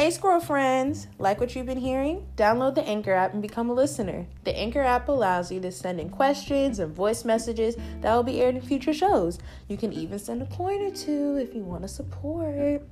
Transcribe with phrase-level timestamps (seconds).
[0.00, 1.08] Hey, squirrel friends!
[1.18, 2.26] Like what you've been hearing?
[2.34, 4.24] Download the Anchor app and become a listener.
[4.44, 8.40] The Anchor app allows you to send in questions and voice messages that will be
[8.40, 9.38] aired in future shows.
[9.68, 12.82] You can even send a coin or two if you want to support.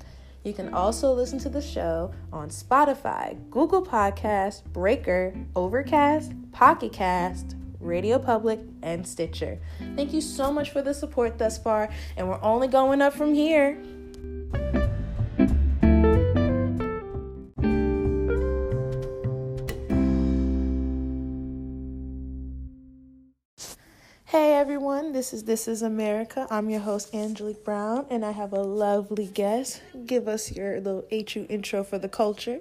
[0.44, 7.56] You can also listen to the show on Spotify, Google Podcast, Breaker, Overcast, Pocket Cast,
[7.80, 9.58] Radio Public, and Stitcher.
[9.96, 11.88] Thank you so much for the support thus far,
[12.18, 13.82] and we're only going up from here.
[25.18, 26.46] This is This is America.
[26.48, 29.82] I'm your host Angelique Brown, and I have a lovely guest.
[30.06, 32.60] Give us your little HU intro for the culture.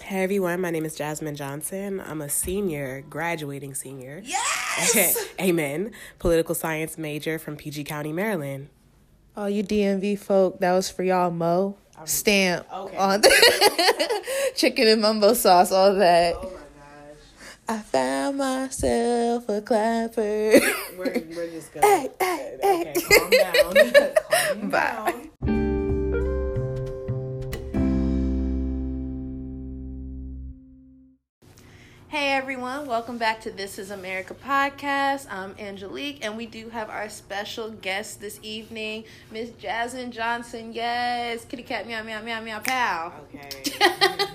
[0.00, 2.00] Hey everyone, my name is Jasmine Johnson.
[2.00, 4.22] I'm a senior, graduating senior.
[4.24, 5.22] Yes!
[5.38, 5.90] Amen.
[6.18, 8.70] Political science major from PG County, Maryland.
[9.36, 11.76] All you DMV folk, that was for y'all, Mo.
[12.06, 12.96] Stamp Okay.
[12.96, 13.22] on
[14.54, 16.36] chicken and mumbo sauce, all that.
[16.38, 16.55] Oh.
[17.68, 20.60] I found myself a clapper.
[20.96, 21.86] We're, we're just gonna.
[21.86, 23.18] Hey, hey, okay, hey.
[23.18, 24.14] calm down.
[24.30, 25.28] calm Bye.
[25.42, 26.26] down.
[32.08, 35.26] Hey everyone, welcome back to This is America podcast.
[35.30, 40.72] I'm Angelique, and we do have our special guest this evening, Miss Jasmine Johnson.
[40.72, 43.12] Yes, kitty cat meow meow meow meow pow.
[43.34, 44.26] Okay.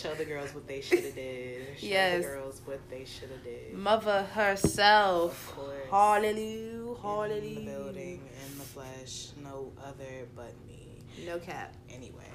[0.00, 1.78] Show the girls what they should have did.
[1.78, 2.22] Show Yes.
[2.22, 3.72] the girls what they should have did.
[3.74, 5.48] Mother herself.
[5.50, 5.72] Of course.
[5.90, 6.36] Hallelujah,
[6.72, 7.60] In the hallelujah.
[7.70, 10.88] building, in the flesh, no other but me.
[11.26, 11.74] No cap.
[11.90, 12.30] Anyway,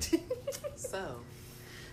[0.76, 1.16] so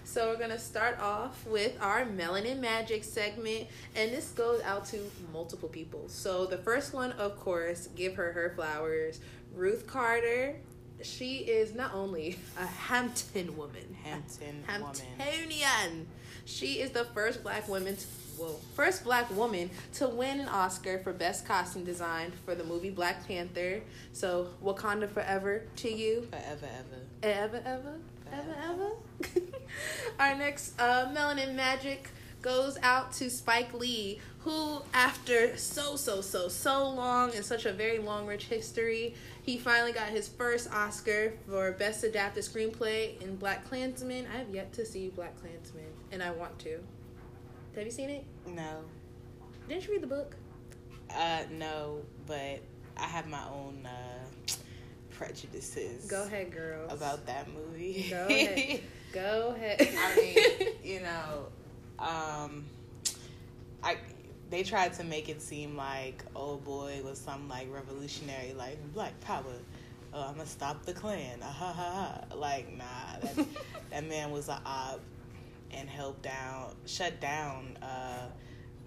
[0.03, 4.99] So we're gonna start off with our melanin magic segment, and this goes out to
[5.33, 6.05] multiple people.
[6.07, 9.19] So the first one, of course, give her her flowers.
[9.55, 10.55] Ruth Carter.
[11.03, 14.95] She is not only a Hampton woman, Hampton woman.
[15.19, 16.05] Hamptonian.
[16.45, 17.95] She is the first black woman.
[17.95, 18.05] To,
[18.37, 22.89] whoa, first black woman to win an Oscar for best costume design for the movie
[22.89, 23.81] Black Panther.
[24.13, 26.27] So Wakanda forever to you.
[26.29, 27.01] Forever, ever.
[27.23, 27.95] Ever, ever,
[28.31, 29.41] ever, ever.
[30.19, 32.09] Our next uh, Melanin Magic
[32.45, 37.73] goes out to Spike Lee, who, after so, so, so, so long and such a
[37.73, 43.35] very long, rich history, he finally got his first Oscar for Best Adapted Screenplay in
[43.37, 44.27] Black Klansman.
[44.31, 46.77] I have yet to see Black Klansman, and I want to.
[47.75, 48.23] Have you seen it?
[48.45, 48.81] No.
[49.67, 50.35] Didn't you read the book?
[51.09, 52.61] Uh, no, but
[52.95, 54.53] I have my own uh,
[55.09, 56.05] prejudices.
[56.05, 56.87] Go ahead, girl.
[56.89, 58.05] About that movie.
[58.11, 58.81] Go ahead.
[59.11, 59.81] Go ahead.
[59.97, 61.47] I mean, you know,
[61.99, 62.65] um,
[63.83, 63.97] I
[64.49, 69.19] they tried to make it seem like oh boy was some like revolutionary like black
[69.21, 69.43] power.
[70.13, 71.39] Oh, I'm gonna stop the Klan.
[71.41, 71.91] Ah, ha, ha,
[72.29, 72.35] ha.
[72.35, 73.45] Like nah, that,
[73.91, 75.01] that man was a op
[75.71, 78.27] and helped down, shut down uh,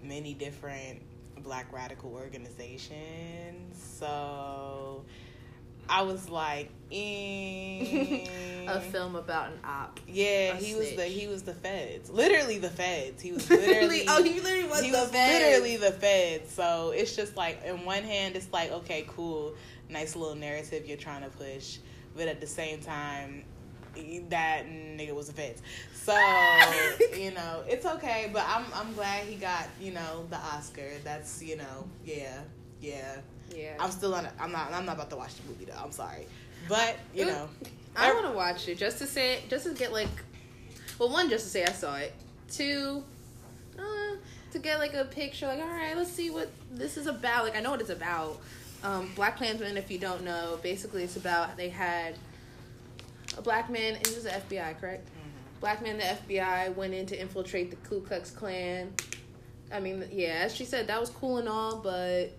[0.03, 1.01] many different
[1.43, 3.81] black radical organizations.
[3.99, 5.05] So
[5.89, 8.27] I was like, eh.
[8.69, 9.99] a film about an op.
[10.07, 12.09] Yeah, he was the he was the feds.
[12.09, 13.21] Literally the feds.
[13.21, 15.43] He was literally oh, he literally was he the was feds.
[15.43, 16.51] literally the feds.
[16.51, 19.55] So it's just like in one hand it's like, okay, cool,
[19.89, 21.77] nice little narrative you're trying to push.
[22.15, 23.43] But at the same time,
[24.29, 25.61] that nigga was a feds.
[25.93, 26.13] So,
[27.17, 30.89] you know, it's okay, but I'm I'm glad he got, you know, the Oscar.
[31.03, 32.41] That's, you know, yeah,
[32.81, 33.17] yeah.
[33.55, 33.75] Yeah.
[33.79, 35.81] I'm still on I'm not I'm not about to watch the movie though.
[35.81, 36.25] I'm sorry.
[36.67, 37.49] But, you know,
[37.95, 40.07] I want to watch it just to say, just to get like,
[40.99, 42.13] well, one, just to say I saw it.
[42.49, 43.03] Two,
[43.77, 44.15] uh,
[44.51, 45.47] to get like a picture.
[45.47, 47.43] Like, all right, let's see what this is about.
[47.43, 48.39] Like, I know what it's about.
[48.83, 52.15] Um, Black Klansman, if you don't know, basically it's about they had
[53.37, 53.95] a black man.
[53.95, 55.07] It was the FBI, correct?
[55.59, 58.93] Black man, the FBI went in to infiltrate the Ku Klux Klan.
[59.71, 62.31] I mean, yeah, as she said, that was cool and all, but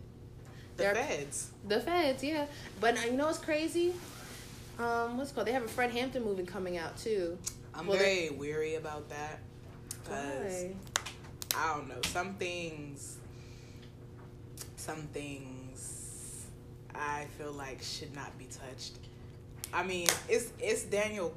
[0.81, 1.49] the They're- feds.
[1.69, 2.47] the feds, yeah.
[2.81, 3.95] But you know what's crazy?
[4.79, 5.47] Um, what's it called?
[5.47, 7.37] They have a Fred Hampton movie coming out too.
[7.75, 9.39] I'm Well, very weary about that
[10.03, 10.65] because?
[11.57, 13.17] I don't know some things.
[14.77, 16.47] Some things
[16.95, 18.93] I feel like should not be touched.
[19.73, 21.35] I mean, it's it's Daniel.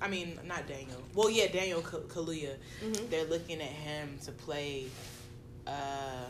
[0.00, 1.02] I mean, not Daniel.
[1.14, 2.54] Well, yeah, Daniel Ka- Kaluuya.
[2.82, 3.10] Mhm.
[3.10, 4.86] They're looking at him to play
[5.66, 6.24] uh,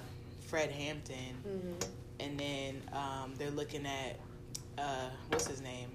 [0.49, 1.87] Fred Hampton, Mhm.
[2.23, 4.19] And then um, they're looking at
[4.79, 5.89] uh, what's his name?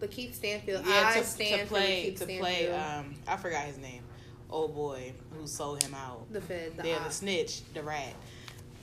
[0.00, 0.84] Lakeith Stanfield.
[0.86, 2.72] Yeah, I to, stand to play to play.
[2.72, 4.02] Um, I forgot his name.
[4.50, 6.30] Old boy who sold him out.
[6.32, 6.76] the Fed.
[6.76, 7.04] The yeah, op.
[7.04, 8.14] the snitch, the rat.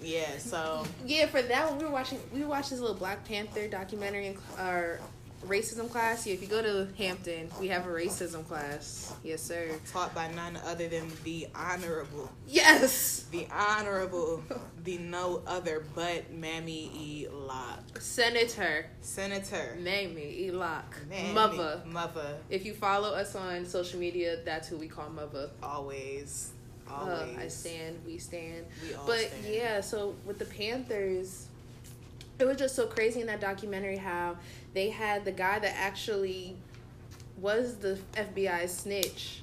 [0.01, 2.19] Yeah, so Yeah, for that one we were watching.
[2.33, 4.99] We watched this little Black Panther documentary, in, or
[5.47, 6.25] racism class.
[6.27, 9.13] Yeah, if you go to Hampton, we have a racism class.
[9.23, 9.69] Yes, sir.
[9.91, 13.25] Taught by none other than the honorable, Yes.
[13.31, 14.43] the honorable,
[14.83, 17.27] the no other but Mamie E.
[17.31, 19.75] Locke, Senator Senator.
[19.79, 20.83] Mamie Elock.
[21.09, 21.81] Mammy- Mother.
[21.85, 22.37] Mother.
[22.49, 25.49] If you follow us on social media, that's who we call Mother.
[25.63, 26.51] Always.
[26.89, 27.37] Uh, Always.
[27.37, 28.65] I stand, we stand.
[28.85, 29.45] We all But stand.
[29.53, 31.47] yeah, so with the Panthers,
[32.41, 34.37] it was just so crazy in that documentary how
[34.73, 36.55] they had the guy that actually
[37.37, 39.41] was the FBI snitch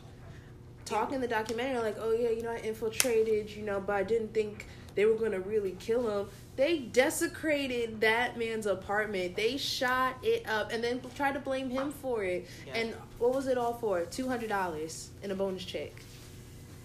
[0.88, 4.02] talking in the documentary like, oh yeah, you know, I infiltrated, you know, but I
[4.02, 6.28] didn't think they were gonna really kill him.
[6.56, 9.36] They desecrated that man's apartment.
[9.36, 12.48] They shot it up and then tried to blame him for it.
[12.66, 12.74] Yeah.
[12.74, 14.04] And what was it all for?
[14.06, 15.92] Two hundred dollars in a bonus check.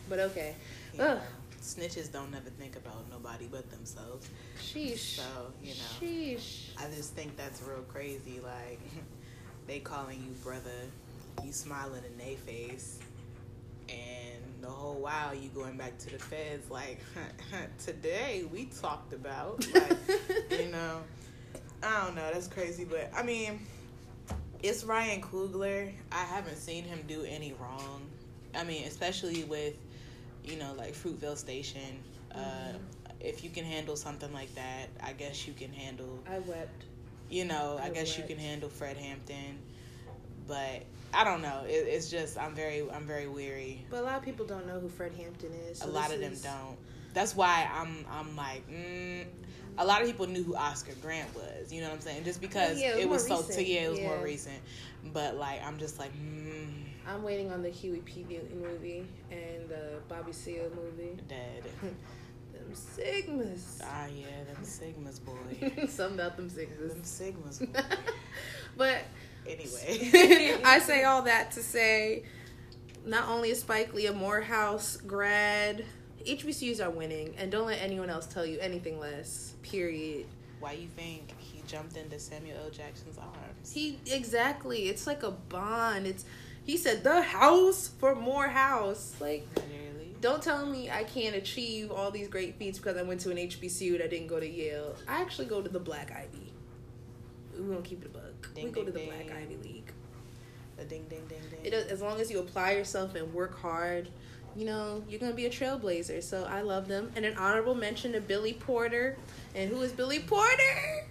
[0.09, 0.53] But okay.
[0.95, 1.21] Know, Ugh.
[1.59, 4.29] snitches don't never think about nobody but themselves.
[4.63, 5.17] Sheesh.
[5.17, 5.23] So,
[5.61, 6.07] you know.
[6.07, 6.69] Sheesh.
[6.77, 8.39] I just think that's real crazy.
[8.43, 8.79] Like,
[9.67, 10.69] they calling you brother,
[11.43, 12.99] you smiling in their face,
[13.89, 16.71] and the whole while you going back to the feds.
[16.71, 16.99] Like,
[17.85, 19.97] today we talked about, like,
[20.51, 21.01] you know,
[21.83, 22.29] I don't know.
[22.31, 23.59] That's crazy, but I mean,
[24.61, 25.91] it's Ryan Coogler.
[26.11, 28.01] I haven't seen him do any wrong.
[28.55, 29.73] I mean, especially with,
[30.45, 31.99] you know, like Fruitvale Station.
[32.33, 32.73] Uh,
[33.23, 36.83] if you can handle something like that, I guess you can handle I wept.
[37.29, 39.57] you know, I, I guess you can handle Fred Hampton,
[40.47, 40.83] but
[41.13, 41.63] I don't know.
[41.65, 43.85] It, it's just I'm very I'm very weary.
[43.89, 45.79] But a lot of people don't know who Fred Hampton is.
[45.79, 46.77] so a lot of them is- don't.
[47.13, 48.67] That's why I'm I'm like.
[48.69, 49.25] Mm,
[49.77, 51.71] a lot of people knew who Oscar Grant was.
[51.71, 52.23] You know what I'm saying?
[52.25, 53.67] Just because yeah, it was it was so recent.
[53.67, 54.59] yeah, it was more recent.
[55.13, 56.11] But like I'm just like.
[56.13, 58.25] Mm, I'm waiting on the Huey P.
[58.29, 61.17] Newton movie and the Bobby Seale movie.
[61.27, 61.63] dead.
[62.63, 63.81] Them Sigmas.
[63.83, 65.85] Ah yeah, them Sigmas boy.
[65.87, 66.89] Something about them sigmas.
[66.89, 67.67] them Sigmas.
[68.77, 69.03] But
[69.47, 70.61] Anyway.
[70.65, 72.23] I say all that to say,
[73.05, 75.85] not only is Spike Lee a Morehouse grad,
[76.25, 79.53] HBCUs are winning, and don't let anyone else tell you anything less.
[79.61, 80.25] Period.
[80.59, 82.69] Why you think he jumped into Samuel L.
[82.69, 83.73] Jackson's arms?
[83.73, 84.87] He exactly.
[84.87, 86.07] It's like a bond.
[86.07, 86.23] It's
[86.65, 89.15] he said the house for Morehouse.
[89.19, 89.82] Like, Literally.
[90.23, 93.35] Don't tell me I can't achieve all these great feats because I went to an
[93.35, 94.95] HBCU that I didn't go to Yale.
[95.05, 96.53] I actually go to the Black Ivy.
[97.59, 98.53] We're gonna keep it a buck.
[98.55, 99.37] Ding, we go to ding, the Black.
[99.37, 99.91] Ivy League.
[100.79, 101.59] A ding ding ding ding.
[101.65, 104.07] It does, as long as you apply yourself and work hard,
[104.55, 106.23] you know, you're gonna be a trailblazer.
[106.23, 107.11] So I love them.
[107.17, 109.17] And an honorable mention to Billy Porter.
[109.55, 111.05] And who is Billy Porter?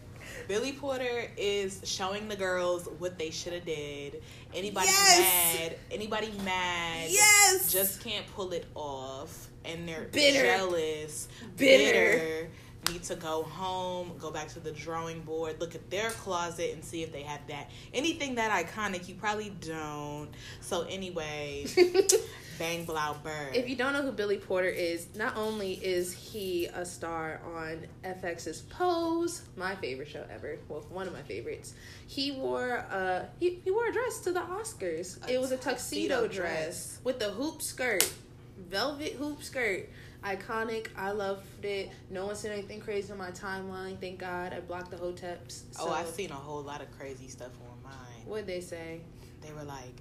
[0.49, 4.23] Billy Porter is showing the girls what they should have did.
[4.55, 5.59] Anybody Yes!
[5.61, 5.79] mad?
[5.91, 7.11] Anybody mad?
[7.11, 7.73] Yes!
[7.73, 10.43] Just can't pull it off, and they're Bitter.
[10.43, 12.49] jealous, Bitter.
[12.91, 16.85] Need to go home, go back to the drawing board, look at their closet, and
[16.85, 17.71] see if they have that.
[17.95, 20.29] Anything that iconic, you probably don't.
[20.61, 21.67] So anyway,
[22.59, 23.55] bang blow bird.
[23.55, 27.87] If you don't know who Billy Porter is, not only is he a star on
[28.05, 31.75] FX's Pose, my favorite show ever, well, one of my favorites,
[32.07, 35.25] he wore a he, he wore a dress to the Oscars.
[35.29, 36.35] A it was a tuxedo, tuxedo dress.
[36.35, 36.99] dress.
[37.05, 38.13] with a hoop skirt,
[38.59, 39.89] velvet hoop skirt.
[40.25, 40.89] Iconic.
[40.97, 41.91] I loved it.
[42.11, 43.99] No one said anything crazy on my timeline.
[44.01, 44.53] Thank God.
[44.53, 45.63] I blocked the hoteps.
[45.79, 48.27] Oh, so, oh, I've seen a whole lot of crazy stuff on mine.
[48.27, 49.01] What'd they say?
[49.41, 49.97] they were like,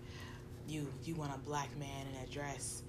[0.68, 2.84] "You you want a black man in a dress,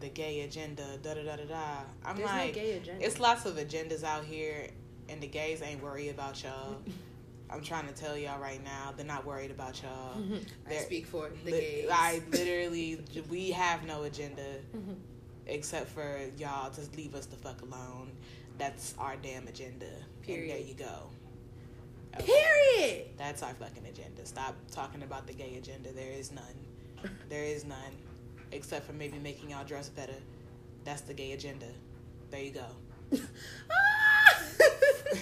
[0.00, 1.64] the gay agenda, da da da da da."
[2.04, 3.04] I'm There's like, no gay agenda.
[3.04, 4.68] it's lots of agendas out here,
[5.10, 6.76] and the gays ain't worried about y'all.
[7.50, 10.16] I'm trying to tell y'all right now, they're not worried about y'all.
[10.66, 11.88] I They're- speak for the Li- gays.
[11.90, 14.42] I literally, we have no agenda.
[15.48, 18.10] except for y'all to leave us the fuck alone.
[18.58, 19.86] That's our damn agenda.
[19.86, 20.50] And Period.
[20.50, 21.10] there you go.
[22.18, 23.06] Period.
[23.16, 24.24] That's our fucking agenda.
[24.26, 25.92] Stop talking about the gay agenda.
[25.92, 26.44] There is none.
[27.28, 27.92] There is none.
[28.50, 30.16] Except for maybe making y'all dress better.
[30.84, 31.66] That's the gay agenda.
[32.30, 32.66] There you go.
[33.70, 34.34] Ah!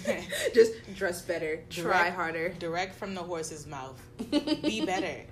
[0.54, 2.48] Just dress better, try Direct- harder.
[2.58, 4.00] Direct from the horse's mouth.
[4.62, 5.22] Be better.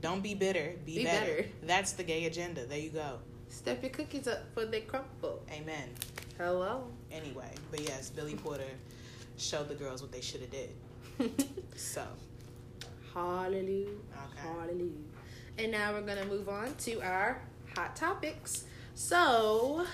[0.00, 0.74] Don't be bitter.
[0.84, 1.26] Be, Be better.
[1.36, 1.48] better.
[1.62, 2.66] That's the gay agenda.
[2.66, 3.18] There you go.
[3.48, 5.42] Step your cookies up before they crumble.
[5.50, 5.88] Amen.
[6.36, 6.84] Hello.
[7.10, 8.62] Anyway, but yes, Billy Porter
[9.36, 10.70] showed the girls what they should have did.
[11.76, 12.04] So,
[13.14, 13.86] Hallelujah.
[13.86, 14.48] Okay.
[14.48, 14.90] Hallelujah.
[15.58, 17.40] And now we're gonna move on to our
[17.76, 18.64] hot topics.
[18.94, 19.86] So,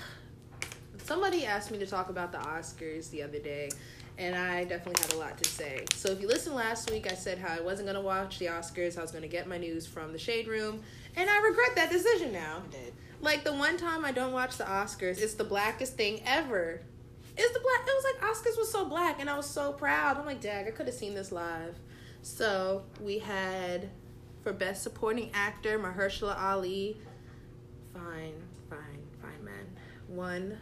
[1.05, 3.69] somebody asked me to talk about the Oscars the other day,
[4.17, 5.85] and I definitely had a lot to say.
[5.95, 8.97] So, if you listened last week, I said how I wasn't gonna watch the Oscars.
[8.99, 10.83] I was gonna get my news from the Shade Room,
[11.17, 12.63] and I regret that decision now.
[12.65, 12.93] I'm dead.
[13.25, 16.83] Like the one time I don't watch the Oscars, it's the blackest thing ever.
[17.35, 17.89] It's the black.
[17.89, 20.19] It was like Oscars was so black, and I was so proud.
[20.19, 21.75] I'm like, Dag, I could have seen this live.
[22.21, 23.89] So we had
[24.43, 26.99] for best supporting actor Mahershala Ali.
[27.95, 28.35] Fine,
[28.69, 29.67] fine, fine man.
[30.07, 30.59] One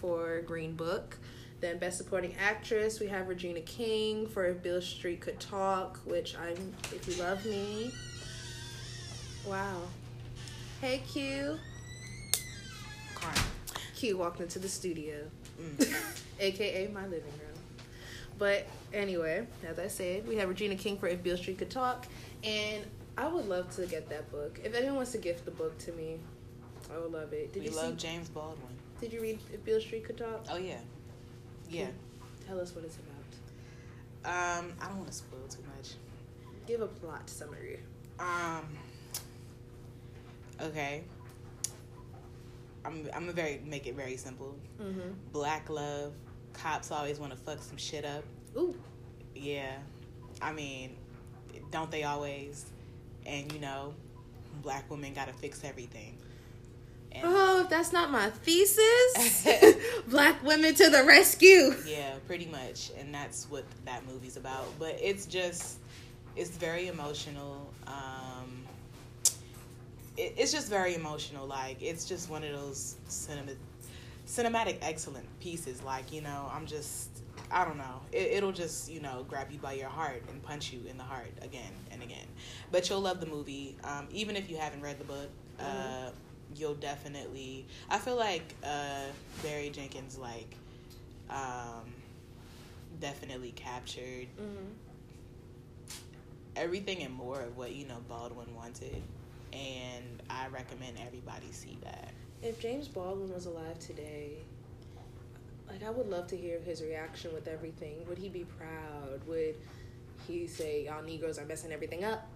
[0.00, 1.18] for Green Book.
[1.60, 6.34] Then best supporting actress we have Regina King for If Beale Street Could Talk, which
[6.38, 7.92] I'm If You Love Me.
[9.46, 9.82] Wow.
[10.80, 11.58] Hey Q.
[13.16, 13.42] Carmen.
[13.94, 15.16] Q walked into the studio,
[15.60, 15.94] Mm.
[16.40, 17.58] aka my living room.
[18.38, 22.06] But anyway, as I said, we have Regina King for If Beale Street Could Talk,
[22.44, 22.84] and
[23.16, 24.60] I would love to get that book.
[24.62, 26.18] If anyone wants to gift the book to me,
[26.94, 27.54] I would love it.
[27.54, 28.06] Did we you love see?
[28.06, 28.68] James Baldwin.
[29.00, 30.44] Did you read If Beale Street Could Talk?
[30.50, 30.80] Oh yeah,
[31.70, 31.88] yeah.
[32.46, 34.60] Tell us what it's about.
[34.60, 35.94] Um, I don't want to spoil too much.
[36.66, 37.80] Give a plot summary.
[38.18, 38.66] Um.
[40.60, 41.04] Okay.
[42.86, 44.56] I'm I'm gonna very make it very simple.
[44.80, 45.10] Mm-hmm.
[45.32, 46.12] Black love.
[46.52, 48.24] Cops always want to fuck some shit up.
[48.56, 48.74] Ooh.
[49.34, 49.72] Yeah.
[50.40, 50.96] I mean,
[51.70, 52.66] don't they always?
[53.26, 53.94] And you know,
[54.62, 56.16] black women gotta fix everything.
[57.12, 59.46] And Oh, if that's not my thesis,
[60.08, 61.74] black women to the rescue.
[61.86, 62.90] yeah, pretty much.
[62.98, 64.66] And that's what that movie's about.
[64.78, 65.78] But it's just,
[66.36, 67.70] it's very emotional.
[67.86, 68.55] Um,
[70.16, 71.46] it, it's just very emotional.
[71.46, 73.52] Like it's just one of those cinema,
[74.26, 75.82] cinematic excellent pieces.
[75.82, 77.10] Like you know, I'm just,
[77.50, 78.00] I don't know.
[78.12, 81.04] It, it'll just you know grab you by your heart and punch you in the
[81.04, 82.26] heart again and again.
[82.72, 85.28] But you'll love the movie, um, even if you haven't read the book.
[85.58, 86.10] Uh,
[86.54, 87.66] you'll definitely.
[87.90, 89.06] I feel like uh,
[89.42, 90.54] Barry Jenkins like
[91.30, 91.92] um,
[93.00, 94.72] definitely captured Mm-hmm.
[96.54, 99.02] everything and more of what you know Baldwin wanted,
[99.52, 102.12] and I recommend everybody see that.
[102.42, 104.38] If James Baldwin was alive today,
[105.68, 108.06] like I would love to hear his reaction with everything.
[108.08, 109.26] Would he be proud?
[109.26, 109.56] Would
[110.26, 112.26] he say y'all Negroes are messing everything up?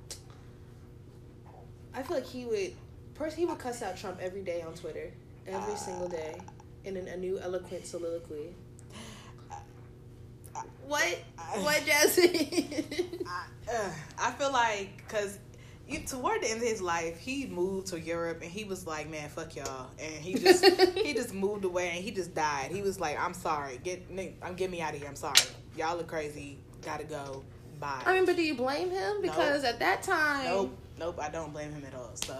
[1.94, 2.72] I feel like he would.
[3.14, 5.12] First, he would cuss out Trump every day on Twitter,
[5.46, 6.40] every single day,
[6.84, 8.54] in an, a new eloquent soliloquy.
[10.86, 11.18] What?
[11.58, 13.24] What, Jesse?
[13.26, 15.38] I, uh, I feel like because
[15.98, 19.28] toward the end of his life, he moved to Europe and he was like, "Man,
[19.28, 20.64] fuck y'all," and he just
[20.96, 22.70] he just moved away and he just died.
[22.70, 24.02] He was like, "I'm sorry, get
[24.42, 25.08] I'm get me out of here.
[25.08, 25.40] I'm sorry,
[25.76, 26.58] y'all are crazy.
[26.84, 27.42] Gotta go.
[27.80, 29.20] Bye." I mean, but do you blame him?
[29.22, 31.18] Because at that time, Nope, nope.
[31.20, 32.10] I don't blame him at all.
[32.14, 32.36] So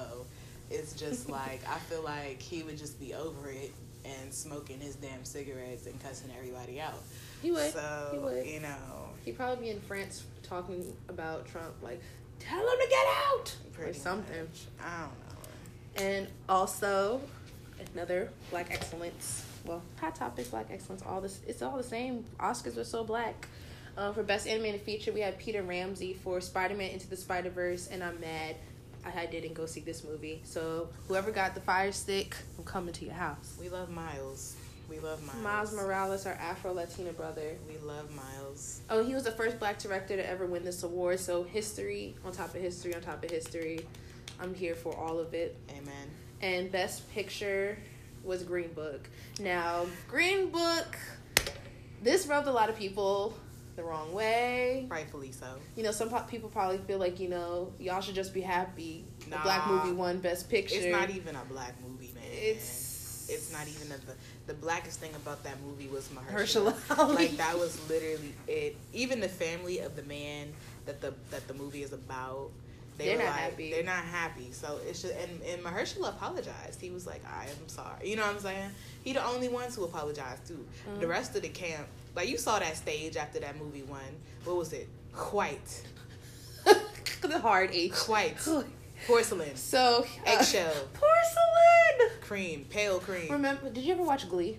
[0.71, 3.73] it's just like I feel like he would just be over it
[4.05, 7.03] and smoking his damn cigarettes and cussing everybody out.
[7.43, 7.73] he would.
[7.73, 8.47] So he would.
[8.47, 8.77] you know,
[9.25, 12.01] He'd probably be in France talking about Trump, like,
[12.41, 14.41] tell him to get out pretty or something.
[14.41, 14.63] much.
[14.83, 16.11] I don't know.
[16.11, 17.21] And also,
[17.95, 19.45] another black excellence.
[19.65, 21.03] Well, hot topic, black excellence.
[21.07, 22.25] All this, it's all the same.
[22.41, 23.47] Oscars were so black.
[23.97, 27.51] Um, for best animated feature, we had Peter Ramsey for Spider Man Into the Spider
[27.51, 28.57] Verse, and I'm mad
[29.05, 30.41] I, I didn't go see this movie.
[30.45, 33.57] So whoever got the Fire Stick, I'm coming to your house.
[33.61, 34.57] We love Miles.
[34.89, 35.43] We love Miles.
[35.43, 37.57] Miles Morales, our Afro Latina brother.
[37.69, 38.27] We love Miles.
[38.89, 41.21] Oh, he was the first black director to ever win this award.
[41.21, 43.87] So history on top of history on top of history.
[44.41, 45.57] I'm here for all of it.
[45.71, 46.11] Amen.
[46.41, 47.79] And best picture
[48.25, 49.09] was Green Book.
[49.39, 50.97] Now, Green Book,
[52.03, 53.35] this rubbed a lot of people
[53.77, 54.87] the wrong way.
[54.91, 55.47] Rightfully so.
[55.77, 59.05] You know, some po- people probably feel like, you know, y'all should just be happy.
[59.29, 60.77] The black movie won best picture.
[60.77, 62.25] It's not even a black movie, man.
[62.31, 62.90] It's
[63.31, 64.15] It's not even a, the
[64.49, 66.73] the blackest thing about that movie was Mahershala.
[66.75, 68.77] Mahershala Like that was literally it.
[68.93, 70.53] Even the family of the man
[70.87, 72.51] that the that the movie is about,
[72.99, 73.71] they They're were not like, happy.
[73.71, 74.49] They're not happy.
[74.53, 76.81] So it's just and and Mahershala apologized.
[76.81, 78.09] He was like, I am sorry.
[78.11, 78.71] You know what I'm saying?
[79.05, 80.65] He the only ones who apologize too.
[80.99, 81.11] The Mhm.
[81.11, 84.01] rest of the camp, like you saw that stage after that movie won.
[84.45, 84.89] What was it?
[85.33, 85.83] White,
[87.23, 87.93] the hard H.
[88.09, 88.37] white,
[89.07, 92.11] porcelain, So, uh, eggshell, porcelain.
[92.21, 93.31] cream, pale cream.
[93.31, 93.71] Remember?
[93.71, 94.59] Did you ever watch Glee?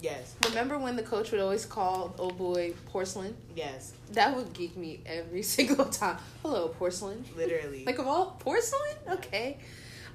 [0.00, 3.34] Yes, Remember when the coach would always call old boy porcelain?
[3.56, 6.18] yes, That would geek me every single time.
[6.42, 7.24] Hello, porcelain.
[7.36, 7.84] literally.
[7.86, 8.96] Like of all porcelain?
[9.10, 9.56] Okay.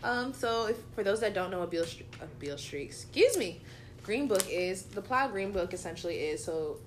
[0.04, 3.36] Um, so if for those that don't know what Beale Street, uh, Beale Street, excuse
[3.38, 3.62] me,
[4.04, 5.32] Green Book is the plot.
[5.32, 6.78] Green Book essentially is so.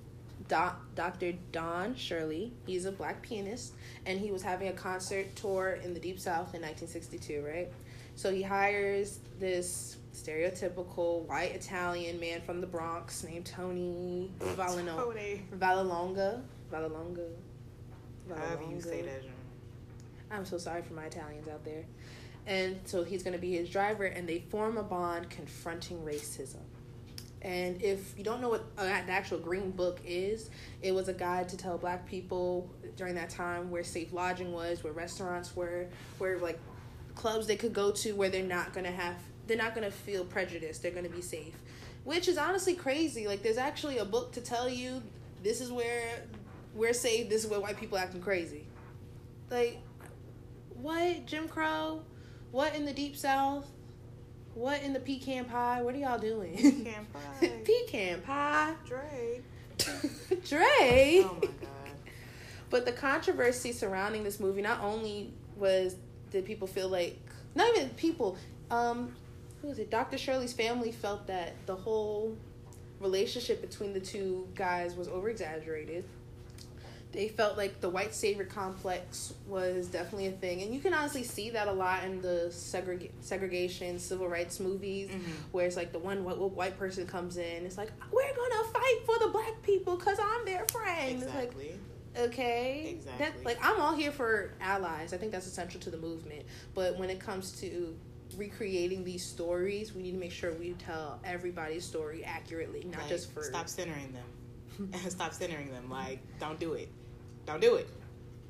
[0.95, 1.33] Dr.
[1.51, 3.73] Don Shirley, he's a black pianist,
[4.05, 7.71] and he was having a concert tour in the Deep South in 1962, right?
[8.15, 15.41] So he hires this stereotypical white Italian man from the Bronx named Tony Valino, Tony.
[15.57, 16.41] Vallelonga.
[16.71, 17.29] Vallelonga.
[18.29, 19.23] However you say that.
[20.29, 21.85] I'm so sorry for my Italians out there.
[22.45, 26.61] And so he's going to be his driver, and they form a bond confronting racism.
[27.43, 30.49] And if you don't know what uh, the actual Green Book is,
[30.81, 34.83] it was a guide to tell Black people during that time where safe lodging was,
[34.83, 35.87] where restaurants were,
[36.19, 36.57] where like
[37.15, 40.81] clubs they could go to where they're not gonna have, they're not gonna feel prejudiced.
[40.81, 41.55] They're gonna be safe,
[42.05, 43.27] which is honestly crazy.
[43.27, 45.03] Like there's actually a book to tell you
[45.43, 46.23] this is where
[46.73, 47.29] we're safe.
[47.29, 48.65] This is where white people acting crazy.
[49.49, 49.79] Like
[50.69, 52.03] what Jim Crow?
[52.51, 53.67] What in the Deep South?
[54.55, 55.81] What in the pecan pie?
[55.81, 56.55] What are y'all doing?
[56.55, 57.51] Pecan pie.
[57.65, 58.73] pecan pie.
[58.87, 59.41] Dre.
[60.47, 61.21] Dre.
[61.23, 61.69] Oh my god.
[62.69, 65.95] But the controversy surrounding this movie not only was
[66.31, 67.19] did people feel like
[67.55, 68.37] not even people,
[68.71, 69.15] um,
[69.61, 69.89] who was it?
[69.89, 70.17] Dr.
[70.17, 72.35] Shirley's family felt that the whole
[72.99, 76.05] relationship between the two guys was over exaggerated.
[77.13, 81.23] They felt like the white savior complex was definitely a thing, and you can honestly
[81.23, 85.21] see that a lot in the segreg- segregation civil rights movies, Mhm.
[85.51, 89.01] where it's like the one white, white person comes in, it's like we're gonna fight
[89.05, 91.21] for the black people because I'm their friend.
[91.23, 91.79] It's like Exactly.
[92.17, 93.25] okay Exactly.
[93.25, 96.95] that like i'm all here for allies i think that's essential to the movement but
[96.99, 97.97] when it comes to
[98.37, 103.09] recreating these stories we need to make sure we tell everybody's story accurately not Like,
[103.09, 104.91] just for stop centering them.
[105.09, 105.89] stop centering them.
[105.89, 106.89] Like, don't do it.
[107.45, 107.87] Don't do it.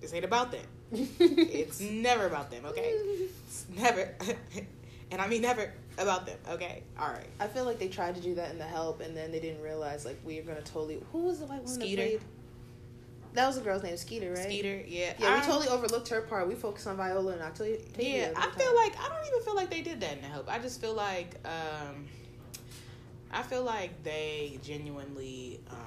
[0.01, 0.65] This ain't about them.
[0.91, 2.65] It's never about them.
[2.65, 2.91] Okay.
[2.91, 4.13] It's never.
[5.11, 6.37] and I mean never about them.
[6.49, 6.83] Okay.
[6.99, 7.27] All right.
[7.39, 9.61] i feel like they tried to do that in the help and then they didn't
[9.61, 12.01] realize like we are gonna totally who was the white woman Skeeter.
[12.01, 12.21] that played
[13.35, 14.83] that was the girl's name skeeter right Skeeter.
[14.87, 15.13] Yeah.
[15.19, 18.67] yeah we totally overlooked her part we focused on viola and octavia Yeah, I feel
[18.67, 18.75] time.
[18.75, 20.51] like I don't even feel like they did that in the help.
[20.51, 22.05] I just feel like um
[23.31, 25.77] I feel like they genuinely um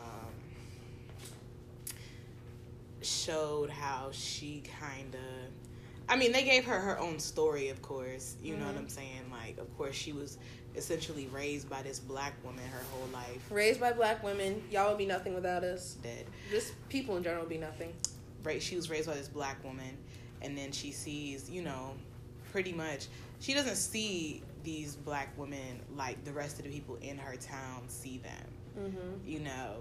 [3.06, 5.20] showed how she kind of
[6.08, 8.36] I mean, they gave her her own story, of course.
[8.40, 8.78] You know what Mhm.
[8.78, 9.22] I'm saying?
[9.28, 10.38] Like, of course, she was
[10.76, 13.42] essentially raised by this black woman her whole life.
[13.50, 16.26] raised by black women y'all would be nothing without us Dead.
[16.50, 17.92] just people in general would be nothing
[18.44, 19.96] right she was raised by this black woman
[20.42, 21.94] and then she sees you know
[22.52, 23.06] pretty much
[23.40, 27.82] she doesn't see these black women like the rest of the people in her town
[27.88, 28.46] see them
[28.78, 29.26] mm-hmm.
[29.26, 29.76] you know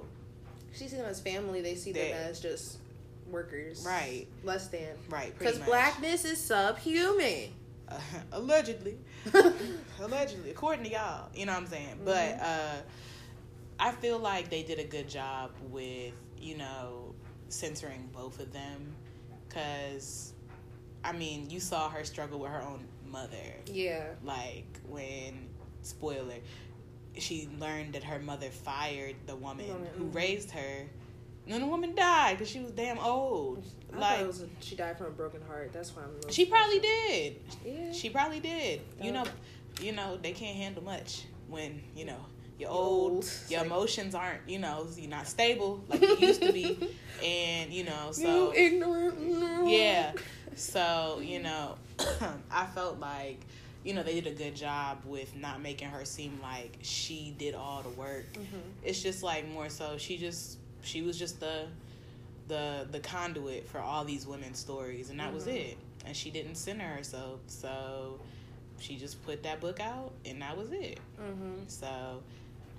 [0.72, 2.78] she see them as family they see them as just
[3.30, 3.84] workers.
[3.86, 4.28] Right.
[4.44, 4.90] Less than.
[5.10, 7.50] Right because blackness is subhuman.
[7.88, 8.00] Uh,
[8.32, 8.98] allegedly.
[10.02, 10.52] Allegedly.
[10.52, 11.30] According to y'all.
[11.36, 12.00] You know what i'm saying?
[12.04, 12.42] But Mhm.
[12.44, 12.82] uh
[13.78, 17.14] i feel like they did a good job with you know
[17.50, 18.96] censoring both of them.
[19.48, 20.34] Because
[21.04, 23.54] i mean you saw her struggle with her own mother.
[23.68, 24.08] Yeah.
[24.24, 25.48] Like when
[25.82, 26.36] spoiler
[27.18, 29.66] she learned that her mother fired the woman
[29.98, 30.16] who mhm.
[30.16, 30.86] raised her
[31.46, 33.64] and then the woman died because she was damn old.
[33.94, 35.72] I like was she died from a broken heart.
[35.72, 37.40] That's why i'm she probably did.
[37.66, 37.92] Yeah.
[37.94, 38.82] She probably did.
[39.02, 39.24] You know
[39.82, 42.18] you know they can't handle much when you know
[42.58, 43.30] you're old, old.
[43.50, 46.90] your Like- emotions aren't you know you're not stable like you used to be.
[47.24, 49.68] And you know so you ignorant no.
[49.68, 50.12] yeah.
[50.58, 51.76] So you know
[52.52, 53.42] i felt like
[53.84, 57.56] you know they did a good job with not making her seem like she did
[57.56, 58.26] all the work.
[58.34, 58.62] Mhm.
[58.84, 61.66] it's just like more so she just she was just the
[62.48, 65.56] the the conduit for all these women's stories and that was Mhm.
[65.72, 65.78] it.
[66.06, 68.20] And she didn't center herself so
[68.80, 71.00] she just put that book out and that was it.
[71.20, 71.68] Mhm.
[71.68, 72.22] so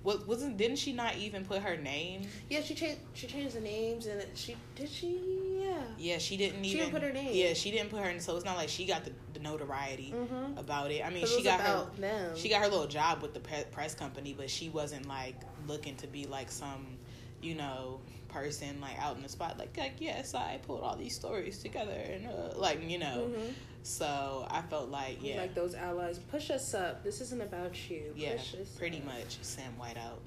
[0.03, 2.21] what wasn't didn't she not even put her name?
[2.49, 5.19] Yeah she changed she changed the names and she did she?
[5.61, 5.83] Yeah.
[5.97, 7.31] Yeah she didn't She even didn't put her name.
[7.35, 10.57] yeah she didn't put her so it's not like she got the, the notoriety mm-hmm.
[10.57, 11.05] about it.
[11.05, 12.35] I mean, she was got her them.
[12.37, 15.35] she got her little job with the pre- press company, but she wasn't like
[15.67, 16.96] looking to be like some,
[17.41, 19.57] you know, person like out in the spot.
[19.57, 23.29] Like, like yes, I pulled all these stories together, and uh, like you know.
[23.31, 23.53] Mhm.
[23.83, 28.11] So I felt like yeah, like those allies push us up this isn't about you
[28.17, 28.35] yeah,
[28.77, 29.05] pretty up.
[29.05, 30.19] much Sam Whiteout.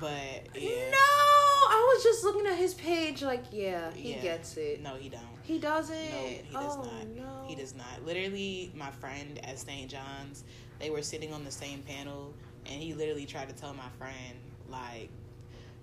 [0.00, 3.22] But No, I was just looking at his page.
[3.22, 4.22] Like, yeah, he Yeah.
[4.22, 4.82] gets it.
[4.82, 5.22] no, he don't.
[5.42, 5.94] He doesn't.
[5.96, 7.06] No, he does oh, not.
[7.16, 8.04] No, He does not.
[8.04, 9.88] Literally, my friend at St.
[9.90, 10.44] John's,
[10.80, 12.34] they were sitting on the same panel,
[12.66, 14.36] and he literally tried to tell my friend,
[14.68, 15.08] like,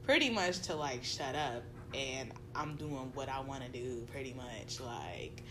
[0.06, 1.64] pretty much to, like, shut up,
[1.94, 4.80] and I'm doing what I want to do, pretty much.
[4.80, 5.44] Like,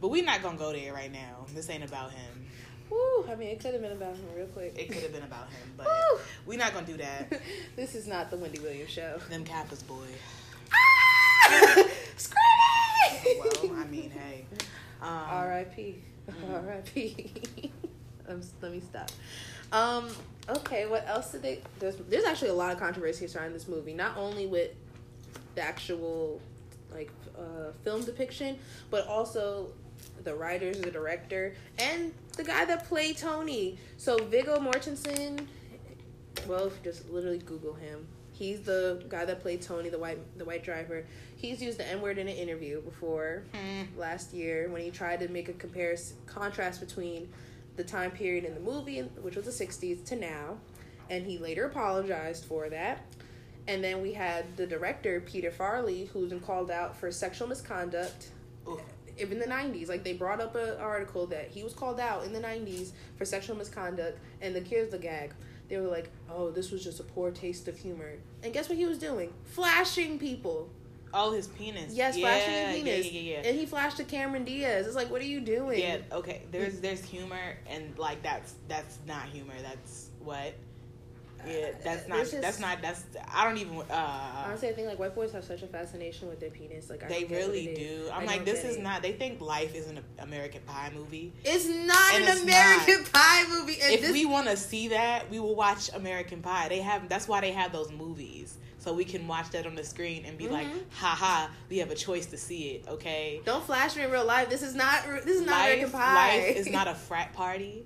[0.00, 1.46] but we're not going to go there right now.
[1.54, 2.46] This ain't about him.
[2.90, 3.26] Woo!
[3.30, 4.74] I mean, it could have been about him real quick.
[4.78, 6.18] It could have been about him, but Woo!
[6.46, 7.40] we're not going to do that.
[7.76, 9.18] this is not the Wendy Williams show.
[9.28, 10.06] Them Kappas, boy.
[12.16, 13.40] Screaming!
[13.40, 14.46] Well, I mean, hey.
[15.02, 16.02] Um, R.I.P.
[16.30, 16.54] Mhm.
[16.54, 17.70] R.I.P.
[18.26, 19.10] Let me stop.
[19.72, 20.08] Um.
[20.48, 20.86] Okay.
[20.86, 21.60] What else did they?
[21.78, 23.94] There's there's actually a lot of controversy surrounding this movie.
[23.94, 24.70] Not only with
[25.54, 26.40] the actual
[26.92, 28.58] like uh, film depiction,
[28.90, 29.68] but also
[30.24, 33.78] the writers, the director, and the guy that played Tony.
[33.98, 35.46] So Viggo Mortensen,
[36.46, 40.64] Well, just literally Google him, he's the guy that played Tony, the white the white
[40.64, 41.04] driver.
[41.36, 43.98] He's used the N word in an interview before Hmm.
[43.98, 47.28] last year when he tried to make a comparison contrast between
[47.78, 50.58] the time period in the movie, which was the '60s, to now,
[51.08, 53.06] and he later apologized for that.
[53.66, 58.30] And then we had the director Peter Farrelly, who's been called out for sexual misconduct
[58.66, 58.80] Ooh.
[59.16, 62.32] in the 90s like they brought up an article that he was called out in
[62.32, 65.32] the 90s for sexual misconduct and the here's the gag.
[65.68, 68.14] They were like oh this was just a poor taste of humor.
[68.42, 69.34] And guess what he was doing?
[69.44, 70.70] Flashing people
[71.14, 71.92] Oh, his penis.
[71.94, 73.48] yes yeah, flashing his penis Yeah, yeah, yeah.
[73.48, 76.42] and he flashed to cameron diaz it's like what are you doing Yeah, okay.
[76.50, 79.54] There's there's humor and like that's that's not humor.
[79.62, 80.54] That's what.
[81.46, 84.88] Yeah, that's Uh, not just- that's not that's I don't even uh honestly i think
[84.88, 87.40] like white boys have such a fascination with their penis like I they don't get
[87.42, 88.08] what really do.
[88.12, 88.82] I I'm like this is it.
[88.82, 91.32] not they think life is an American Pie movie.
[91.44, 94.88] it's not And an it's american pie movie and if this we want to see
[94.88, 96.68] that, we will watch American Pie.
[96.70, 98.58] They have that's why they have those movies.
[98.88, 100.80] So we can watch that on the screen and be like, Mhm.
[100.94, 103.42] haha, we have a choice to see it, okay?
[103.44, 106.36] don't flash me in real life this is not this is not life, american pie
[106.46, 107.84] life is not a frat party.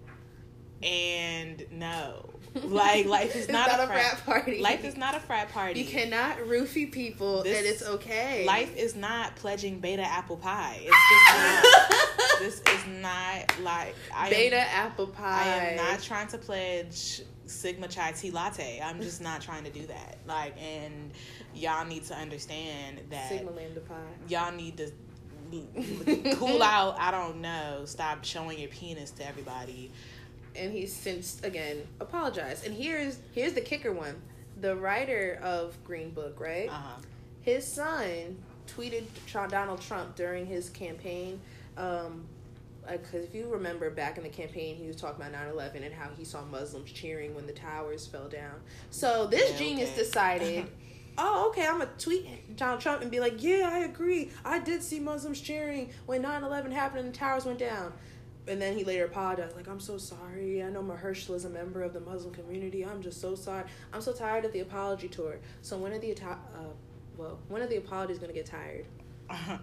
[0.80, 2.28] And no.
[2.62, 4.60] Like life is It's not, a, frat, frat party.
[4.60, 5.80] Life is not a frat party.
[5.80, 8.44] You cannot roofie people, This- and it's okay.
[8.46, 10.78] Life is not pledging beta apple pie.
[10.84, 11.26] It's just
[12.32, 12.38] not.
[12.40, 15.42] this is not like I am- beta apple pie.
[15.44, 18.80] I am not trying to pledge Sigma chai tea latte.
[18.82, 20.18] I'm just not trying to do that.
[20.26, 21.10] Like, and
[21.54, 23.94] y'all need to understand that Sigma lambda pie.
[24.28, 24.90] y'all need to
[26.36, 26.96] cool out.
[26.98, 27.82] I don't know.
[27.84, 29.90] Stop showing your penis to everybody.
[30.56, 32.66] And he's since again apologized.
[32.66, 34.20] And here's here's the kicker one.
[34.60, 36.68] The writer of Green Book, right?
[36.68, 37.00] Uh huh.
[37.42, 39.04] His son tweeted
[39.50, 41.40] Donald Trump during his campaign.
[41.76, 42.24] Um,
[42.90, 46.10] because if you remember back in the campaign, he was talking about 9-11 and how
[46.16, 48.60] he saw Muslims cheering when the towers fell down.
[48.90, 50.02] So this Yeah, genius okay.
[50.02, 50.66] decided,
[51.18, 54.30] oh, okay, I'm going to tweet Donald Trump and be like, yeah, I agree.
[54.44, 57.92] I did see Muslims cheering when 9-11 happened and the towers went down.
[58.48, 60.64] And then he later apologized, like, I'm so sorry.
[60.64, 62.84] I know Mahershala is a member of the Muslim community.
[62.84, 63.64] I'm just so sorry.
[63.92, 65.36] I'm so tired of the apology tour.
[65.60, 66.34] So one of the, uh,
[67.16, 68.86] well, one of the apologies going to get tired?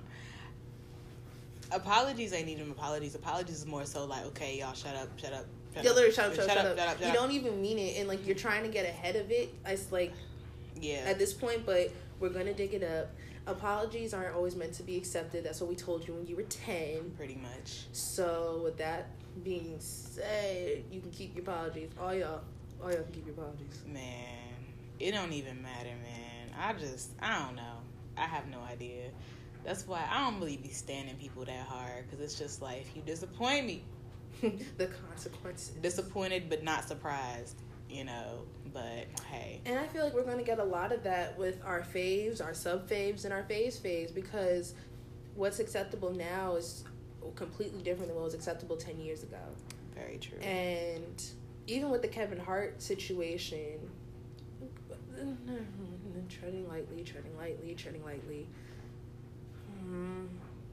[1.71, 3.15] apologies ain't even apologies.
[3.15, 5.45] Apologies is more so like, okay, y'all, shut up, shut up.
[5.73, 6.77] Shut Yeah, literally, shut up, shut, up, shut up.
[6.77, 9.15] shut up, shut You don't even mean it, and like you're trying to get ahead
[9.15, 9.53] of it.
[9.65, 10.11] It's like
[10.81, 11.03] Yeah.
[11.05, 13.11] at this point, but we're gonna dig it up.
[13.47, 15.43] Apologies aren't always meant to be accepted.
[15.43, 17.11] That's what we told you when you were ten.
[17.17, 17.83] pretty much.
[17.93, 19.07] So with that
[19.43, 21.89] being said, you can keep your apologies.
[21.99, 22.41] All y'all,
[22.83, 23.81] all y'all can keep your apologies.
[23.87, 24.03] Man,
[24.99, 26.51] it don't even matter, man.
[26.59, 27.77] I just, I don't know.
[28.17, 29.09] I have no idea.
[29.63, 33.01] That's why I don't really be standing people that hard because it's just like you
[33.05, 33.83] disappoint me,
[34.77, 35.69] the consequences.
[35.81, 38.43] disappointed but not surprised, you know.
[38.73, 41.59] But hey, And I feel like we're going to get a lot of that with
[41.65, 44.73] our faves, our sub faves, and our phase faves because
[45.35, 46.83] what's acceptable now is
[47.35, 49.37] completely different than what was acceptable 10 years ago.
[49.95, 50.37] very true.
[50.39, 51.21] And
[51.67, 53.89] even with the Kevin Hart situation,
[56.29, 58.47] treading lightly, treading lightly, treading lightly.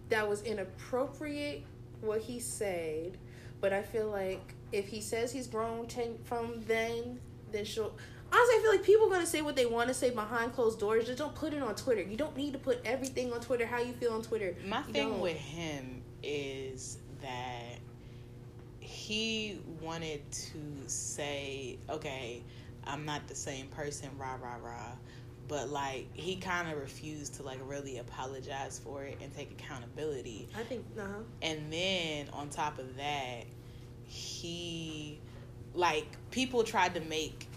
[0.09, 1.65] That was inappropriate
[2.01, 3.19] what he said,
[3.61, 7.21] but I feel like if he says he's grown ten from then,
[7.53, 7.93] then she'll.
[8.33, 10.79] Honestly, I feel like people are gonna say what they want to say behind closed
[10.79, 11.07] doors.
[11.07, 12.03] Just don't put it on Twitter.
[12.03, 13.67] You don't need to put everything on Twitter.
[13.67, 14.55] How you feel on Twitter.
[14.67, 15.21] My You thing don't.
[15.21, 17.79] with him is that
[18.81, 22.43] he wanted to say, okay,
[22.85, 24.93] I'm not the same person, rah, rah, rah.
[25.49, 30.49] But like, he kind of refused to like really apologize for it and take accountability.
[30.57, 31.23] I think, uh huh.
[31.43, 33.45] And then on top of that,
[34.05, 35.19] he,
[35.75, 37.49] like, people tried to make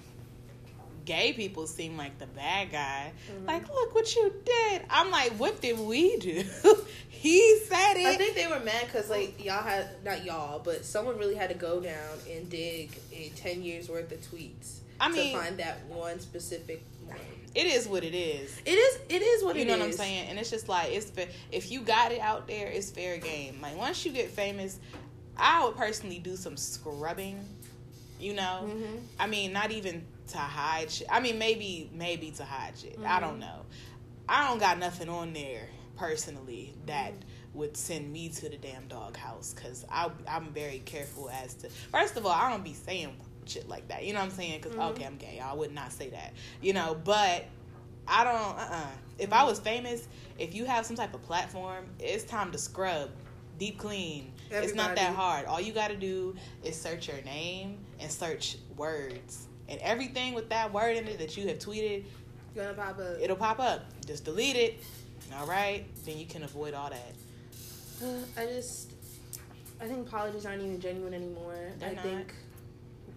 [1.05, 3.11] gay people seem like the bad guy.
[3.31, 3.47] Mhm.
[3.47, 4.83] Like, look what you did.
[4.91, 6.43] I'm like, what did we do?
[7.09, 8.05] he said it.
[8.05, 11.49] I think they were mad because like y'all had not y'all, but someone really had
[11.49, 15.57] to go down and dig a ten years worth of tweets I mean, to find
[15.57, 17.17] that one specific one.
[17.55, 18.57] It is what it is.
[18.65, 18.99] It is.
[19.09, 19.65] It is what it is.
[19.65, 20.27] You it know what I'm saying?
[20.29, 21.11] And it's just like it's
[21.51, 23.59] if you got it out there, it's fair game.
[23.61, 24.79] Like once you get famous,
[25.37, 27.43] I would personally do some scrubbing.
[28.19, 28.99] You know, Mhm.
[29.17, 31.07] I mean, not even to hide shit.
[31.09, 32.99] I mean, maybe maybe to hide shit.
[33.05, 33.41] I don't Mhm.
[33.41, 33.65] know.
[34.27, 37.13] I don't got nothing on there personally that
[37.53, 41.69] would send me to the damn doghouse because I'm very careful as to.
[41.91, 44.03] First of all, I don't be saying shit like that.
[44.05, 44.61] You know what I'm saying?
[44.61, 44.91] Because Mhm.
[44.91, 45.39] okay, I'm gay.
[45.43, 46.33] I would not say that.
[46.61, 47.45] You know, but
[48.07, 48.35] I don't.
[48.35, 48.67] Uh.
[48.71, 52.57] uh If I was famous, if you have some type of platform, it's time to
[52.57, 53.09] scrub,
[53.57, 54.31] deep clean.
[54.49, 55.45] It's not that hard.
[55.45, 60.47] All you got to do is search your name and search words, and everything with
[60.49, 62.05] that word in it that you have tweeted,
[62.55, 63.17] Gonna pop up.
[63.19, 63.81] it'll pop up.
[64.07, 64.79] Just delete it.
[65.37, 67.13] All right, then you can avoid all that.
[68.37, 68.93] I just,
[69.81, 71.71] I think apologies aren't even genuine anymore.
[71.77, 72.03] They're I not.
[72.03, 72.33] think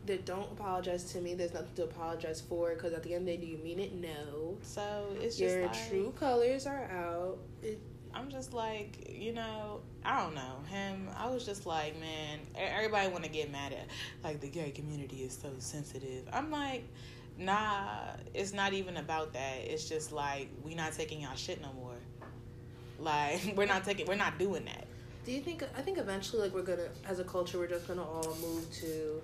[0.07, 1.35] that don't apologize to me.
[1.35, 3.79] There's nothing to apologize for because at the end of the day, do you mean
[3.79, 3.95] it?
[3.95, 4.57] No.
[4.63, 7.39] So it's just Your like, true colors are out.
[7.63, 7.81] It,
[8.15, 11.09] I'm just like, you know, I don't know him.
[11.17, 13.87] I was just like, man, everybody want to get mad at
[14.23, 16.25] like the gay community is so sensitive.
[16.33, 16.85] I'm like,
[17.39, 19.59] nah, it's not even about that.
[19.65, 21.97] It's just like we not taking y'all shit no more.
[22.99, 24.87] Like we're not taking, we're not doing that.
[25.25, 25.63] do you think?
[25.77, 29.23] I think eventually, like we're gonna, as a culture, we're just gonna all move to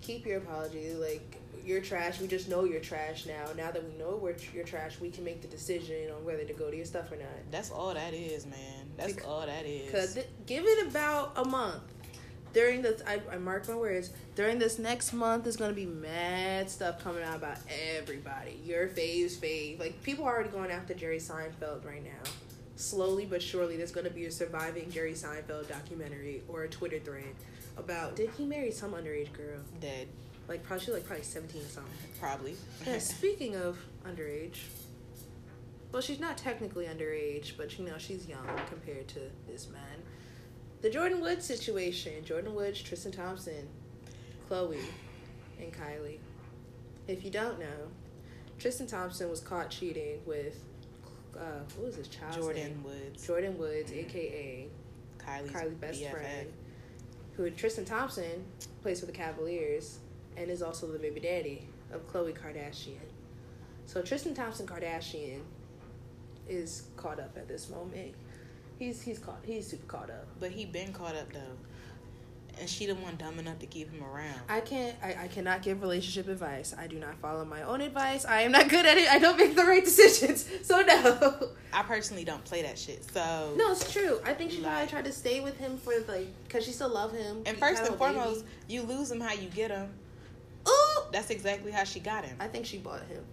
[0.00, 0.94] keep your apology.
[0.94, 2.20] Like you're trash.
[2.20, 3.46] We just know you're trash now.
[3.56, 6.52] Now that we know we're you're trash, we can make the decision on whether to
[6.52, 7.26] go to your stuff or not.
[7.50, 8.88] That's all that is, man.
[8.96, 9.90] That's Bec- all that is.
[9.90, 11.82] Cause th- give it about a month.
[12.52, 14.10] During this, I, I mark my words.
[14.34, 17.58] During this next month, is gonna be mad stuff coming out about
[17.96, 18.60] everybody.
[18.64, 19.78] Your faves, fave.
[19.78, 22.30] Like people are already going after Jerry Seinfeld right now.
[22.74, 27.34] Slowly but surely, there's gonna be a surviving Jerry Seinfeld documentary or a Twitter thread
[27.80, 29.58] about did he marry some underage girl?
[29.80, 30.08] Dead,
[30.48, 31.92] Like probably she was, like probably seventeen or something.
[32.20, 32.54] probably.
[32.86, 34.58] Yeah, speaking of underage,
[35.92, 39.80] well, she's not technically underage, but you know she's young compared to this man.
[40.82, 43.68] The Jordyn Woods situation: Jordyn Woods, Tristan Thompson,
[44.48, 44.78] Khloe,
[45.60, 46.18] and Kylie.
[47.08, 47.88] If you don't know,
[48.58, 50.58] Tristan Thompson was caught cheating with
[51.36, 52.84] uh, what was his child's Jordan name?
[52.84, 54.68] Woods, Jordyn Woods, aka
[55.18, 56.10] Kylie's, Kylie's best BFF.
[56.12, 56.52] friend,
[57.40, 58.44] who Tristan Thompson
[58.82, 60.00] plays for the Cavaliers
[60.36, 62.98] and is also the baby daddy of Khloe Kardashian.
[63.86, 65.40] So Tristan Thompson Kardashian
[66.50, 68.14] is caught up at this moment.
[68.78, 70.26] He's he's caught he's super caught up.
[70.38, 71.56] But he been caught up though,
[72.60, 74.38] and she the one dumb enough to keep him around.
[74.48, 76.74] I can't I, I cannot give relationship advice.
[76.78, 78.24] I do not follow my own advice.
[78.24, 79.08] I am not good at it.
[79.10, 80.48] I don't make the right decisions.
[80.62, 81.48] So no.
[81.72, 83.04] I personally don't play that shit.
[83.12, 84.20] So No, it's true.
[84.24, 87.12] I think she probably tried to stay with him for like because she still love
[87.12, 87.42] him.
[87.46, 87.98] And first and a baby.
[87.98, 89.88] foremost, you lose him how you get him.
[90.68, 91.02] Ooh!
[91.12, 92.36] That's exactly how she got him.
[92.38, 93.24] I think she bought him.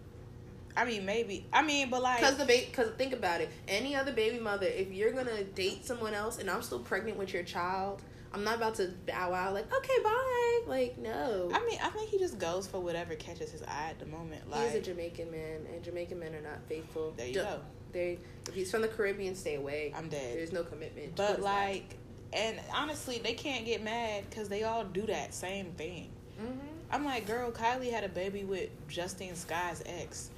[0.78, 1.46] I mean, maybe.
[1.52, 3.50] I mean, but like, Cause the ba- cause think about it.
[3.68, 7.34] Any other baby mother, if you're gonna date someone else, and I'm still pregnant with
[7.34, 8.04] your child,
[8.38, 10.62] I'm not about to bow out like, okay, bye.
[10.68, 11.50] Like, no.
[11.54, 14.50] I mean, I think he just goes for whatever catches his eye at the moment.
[14.50, 17.14] Like, He's a Jamaican man, and Jamaican men are not faithful.
[17.18, 17.44] there you Duh.
[17.44, 17.60] go.
[17.94, 19.94] They, if he's from the Caribbean, stay away.
[19.96, 20.38] I'm dead.
[20.38, 21.16] There's no commitment.
[21.16, 21.42] But is that?
[21.44, 21.96] like,
[22.34, 26.10] and honestly, they can't get mad because they all do that same thing.
[26.40, 26.58] Mhm.
[26.92, 30.30] I'm like, girl, Kylie had a baby with Justine Skye's ex.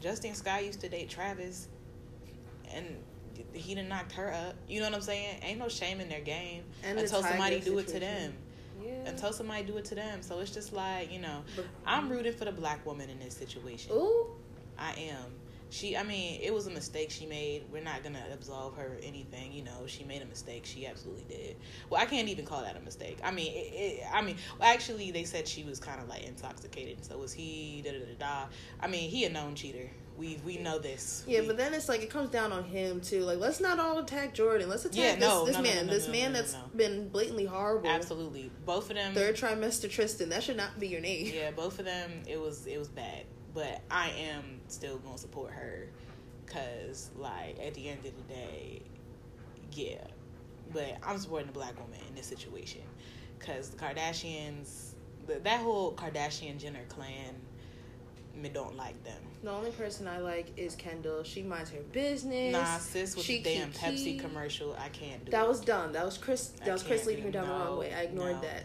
[0.00, 1.68] Justine Skye used to date Travis,
[2.72, 2.86] and
[3.52, 4.54] he done knocked her up.
[4.68, 5.38] You know what I'm saying?
[5.42, 8.34] Ain't no shame in their game And the until somebody Tiger do it to them.
[8.84, 8.90] yeah.
[9.06, 10.22] Until somebody do it to them.
[10.22, 13.34] So it's just like you know, But- I'm rooting for the black woman in this
[13.34, 13.92] situation.
[13.92, 14.26] Ooh,
[14.78, 15.24] I am.
[15.70, 17.64] She, I mean, it was a mistake she made.
[17.70, 19.52] We're not gonna absolve her of anything.
[19.52, 20.64] You know, she made a mistake.
[20.64, 21.56] She absolutely did.
[21.90, 23.18] Well, I can't even call that a mistake.
[23.22, 26.24] I mean, it, it, I mean, well, actually, they said she was kind of like
[26.24, 27.04] intoxicated.
[27.04, 27.82] So was he?
[27.84, 28.44] Da da da da.
[28.80, 29.90] I mean, he a known cheater.
[30.18, 31.22] We we know this.
[31.28, 33.20] Yeah, We- but then it's like it comes down on him too.
[33.20, 34.66] Like, let's not all attack Jordyn.
[34.68, 35.86] Let's attack Yeah, this, no, this no, man.
[35.86, 37.88] no, this man that's been blatantly horrible.
[37.88, 39.14] absolutely both of them.
[39.14, 40.28] Third trimester Tristan.
[40.30, 41.32] That should not be your name.
[41.32, 42.10] Yeah, both of them.
[42.26, 45.88] It was it was bad, but I am still gonna support her,
[46.46, 48.82] cause like at the end of the day,
[49.72, 50.04] yeah.
[50.72, 52.82] But I'm supporting the black woman in this situation,
[53.38, 54.94] cause the Kardashians,
[55.26, 57.36] the, that whole Kardashian Jenner clan,
[58.46, 59.20] don't like them.
[59.42, 61.22] The only person I like is Kendall.
[61.22, 62.52] She minds her business.
[62.52, 64.18] Nah, sis with she the damn kiki.
[64.18, 65.30] Pepsi commercial, I can't do.
[65.30, 65.48] That it.
[65.48, 65.92] was dumb.
[65.92, 66.48] That was Chris.
[66.48, 67.94] That I was Chris leading her down the no, wrong way.
[67.94, 68.40] I ignored no.
[68.42, 68.64] that.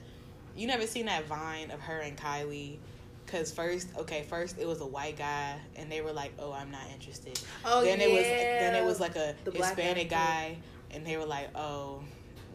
[0.56, 2.78] You never seen that vine of her and Kylie?
[3.26, 6.70] Cause first, okay, first it was a white guy, and they were like, "Oh, I'm
[6.70, 8.08] not interested." Oh then yeah.
[8.08, 10.58] it was then it was like a The Hispanic guy,
[10.92, 12.04] and they were like, "Oh,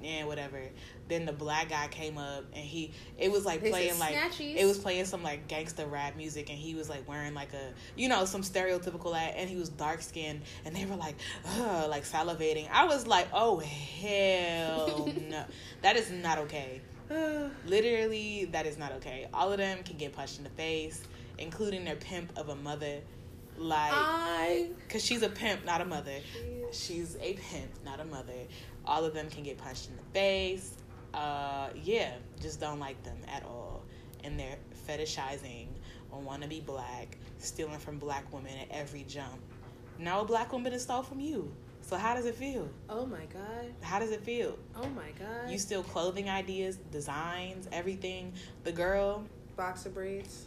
[0.02, 0.60] yeah, whatever."
[1.08, 4.56] Then the black guy came up, and he it was like playing like snatchies.
[4.56, 7.72] it was playing some like gangster rap music, and he was like wearing like a
[7.96, 11.16] you know some stereotypical ad, and he was dark skinned, and they were like,
[11.58, 12.68] Ugh, like salivating.
[12.70, 15.44] I was like, "Oh hell no,
[15.82, 16.80] that is not okay."
[17.66, 19.26] Literally, that is not okay.
[19.32, 21.02] All of them can get punched in the face,
[21.38, 23.00] including their pimp of a mother.
[23.56, 24.68] Like, I.
[24.86, 26.12] because she's a pimp, not a mother.
[26.72, 28.46] She's a pimp, not a mother.
[28.84, 30.74] All of them can get punched in the face.
[31.14, 33.82] Uh, yeah, just don't like them at all.
[34.24, 35.68] And they're fetishizing
[36.12, 39.40] on want to be black, stealing from black women at every jump.
[39.98, 41.52] Now a black woman is stole from you.
[41.80, 42.68] So how does it feel?
[42.90, 43.72] Oh my god.
[43.80, 44.58] How does it feel?
[44.76, 45.50] Oh my god.
[45.50, 48.32] You steal clothing ideas, designs, everything.
[48.64, 49.24] The girl,
[49.56, 50.46] boxer braids.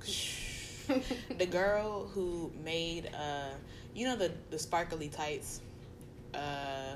[1.38, 3.50] the girl who made uh
[3.94, 5.62] you know the the sparkly tights
[6.34, 6.94] uh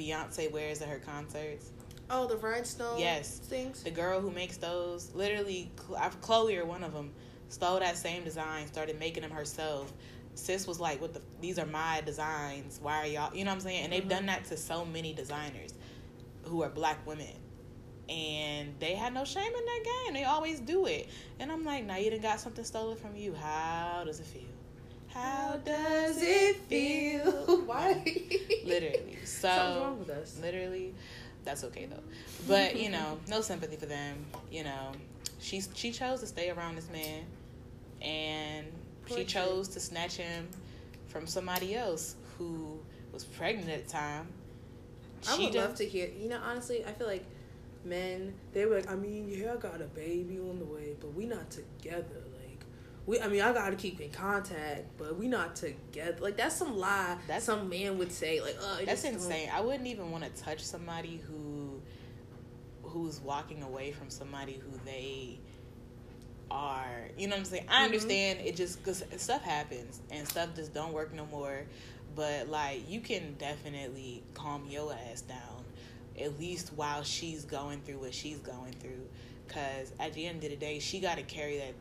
[0.00, 1.70] Beyonce wears at her concerts.
[2.08, 2.98] Oh, the rhinestone.
[2.98, 3.38] Yes.
[3.38, 3.82] things.
[3.84, 7.12] The girl who makes those, literally, Khloe or one of them,
[7.48, 9.92] stole that same design, started making them herself.
[10.34, 11.20] Sis was like, "What the?
[11.40, 12.78] These are my designs.
[12.82, 13.34] Why are y'all?
[13.34, 14.08] You know what I'm saying?" And they've Mhm.
[14.08, 15.74] done that to so many designers
[16.44, 17.34] who are black women,
[18.08, 20.14] and they had no shame in that game.
[20.14, 21.08] They always do it.
[21.38, 23.34] And I'm like, now you done got something stolen from you.
[23.34, 24.42] How does it feel?
[25.12, 27.62] How does it feel?
[27.66, 28.02] Why?
[28.64, 29.16] Literally.
[29.24, 30.38] So Something's wrong with us.
[30.42, 30.94] literally
[31.44, 32.02] that's okay though
[32.46, 34.92] but you know no sympathy for them you know
[35.38, 37.22] she she chose to stay around this man
[38.02, 38.66] and
[39.06, 39.28] Poor she kid.
[39.30, 40.46] chose to snatch him
[41.08, 42.78] from somebody else who
[43.12, 44.26] was pregnant at the time
[45.28, 46.08] I would love to hear.
[46.18, 47.24] You know, honestly, I feel like
[47.84, 51.14] men they were like, I mean, yeah, I got a baby on the way, but
[51.14, 52.22] we not together.
[53.06, 56.18] We, I mean, I gotta keep in contact, but we not together.
[56.20, 58.40] Like, that's some lie that That's- some man would say.
[58.40, 61.80] Like, oh, that's insane i wouldn't even want to touch somebody who
[62.82, 65.38] who's walking away from somebody who they
[66.50, 67.84] are you know what i'm saying i Mhm.
[67.84, 71.64] understand it just because stuff happens and stuff just don't work no more
[72.16, 75.64] but like you can definitely calm your ass down
[76.20, 79.06] at least while she's going through what she's going through
[79.46, 81.74] because at the end of the day she got to carry that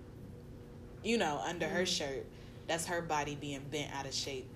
[1.04, 1.88] you know under her Mhm.
[1.98, 2.26] shirt
[2.68, 4.48] that's her body being bent out of shape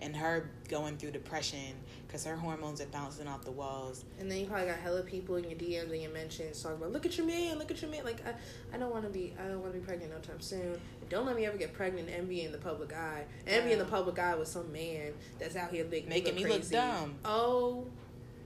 [0.00, 1.72] and her going through depression
[2.06, 5.36] because her hormones are bouncing off the walls And then you probably got hella people
[5.36, 7.90] in your DMs and your mentions talking about, look at your man, look at your
[7.90, 8.04] man.
[8.04, 8.34] Like, I,
[8.74, 10.80] I don't want to be, I don't want to be pregnant no time soon.
[11.08, 13.24] Don't let me ever get pregnant and be in the public eye.
[13.46, 16.44] And be in the public eye with some man that's out here making, Making me
[16.44, 17.14] me look, look dumb.
[17.24, 17.86] Oh,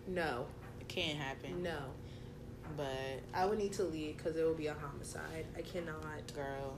[0.06, 0.46] no,
[0.80, 1.78] it can't happen no.
[2.76, 5.46] but I would need to leave because it will be a homicide.
[5.56, 6.32] I cannot.
[6.34, 6.74] girl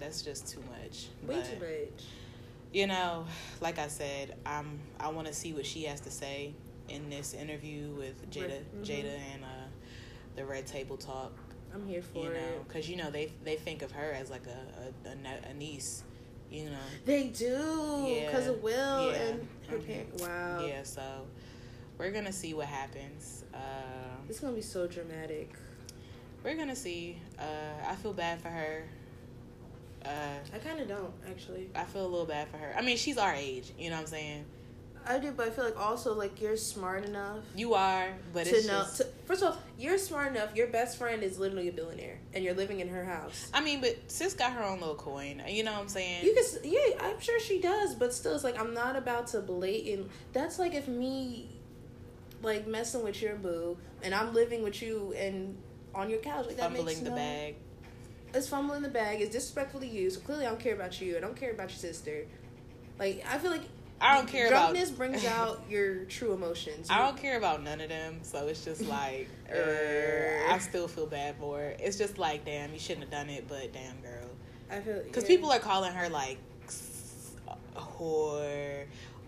[0.00, 2.04] that's just too much Way But, too much.
[2.72, 3.26] you know
[3.60, 6.52] like i said i'm i want to see what she has to say
[6.88, 8.60] in this interview with jada.
[8.76, 8.84] Mhm.
[8.84, 9.66] jada and uh
[10.36, 11.32] the red table talk
[11.74, 12.68] I'm here for you know it.
[12.68, 16.02] because you know they they think of her as like a a, a, niece
[16.50, 18.52] you know They do because Yeah.
[18.52, 19.22] of Will Yeah.
[19.28, 19.86] and her Mhm.
[19.86, 20.22] parents.
[20.22, 20.66] Wow.
[20.66, 21.26] yeah so
[21.98, 23.58] we're gonna see what happens uh
[24.28, 25.52] It's gonna be so dramatic.
[26.44, 28.84] we're gonna see uh i feel bad for her
[30.04, 30.08] uh
[30.54, 31.70] I kind of don't actually.
[31.74, 32.74] I feel a little bad for her.
[32.76, 33.72] I mean, she's our age.
[33.78, 34.44] You know what I'm saying?
[35.06, 38.50] I do, but I feel like also like you're smart enough You are, but to
[38.50, 38.80] it's know.
[38.80, 38.98] just.
[38.98, 40.54] To, first of all, you're smart enough.
[40.54, 43.48] Your best friend is literally a billionaire, and you're living in her house.
[43.54, 45.42] I mean, but sis got her own little coin.
[45.48, 46.24] You know what I'm saying?
[46.26, 49.40] You can, yeah, I'm sure she does, but still, it's like I'm not about to
[49.40, 50.10] blatant.
[50.34, 51.48] That's like if me,
[52.42, 55.56] like messing with your boo, and I'm living with you and
[55.94, 57.56] on your couch, like that makes fumbling the no- bag.
[58.34, 59.20] It's fumbling the bag.
[59.20, 60.10] It's disrespectful to you.
[60.10, 61.16] So clearly, I don't care about you.
[61.16, 62.26] I don't care about your sister.
[62.98, 63.62] Like I feel like
[64.00, 64.72] I don't care about.
[64.72, 66.88] drunkenness brings out your true emotions.
[66.90, 68.20] I don't care about none of them.
[68.22, 71.74] So it's just like, er, I still feel bad for her.
[71.78, 74.28] It's just like, damn, you shouldn't have done it, but damn, girl.
[74.70, 75.28] I feel Because yeah.
[75.28, 76.38] people are calling her like
[77.74, 78.84] whore,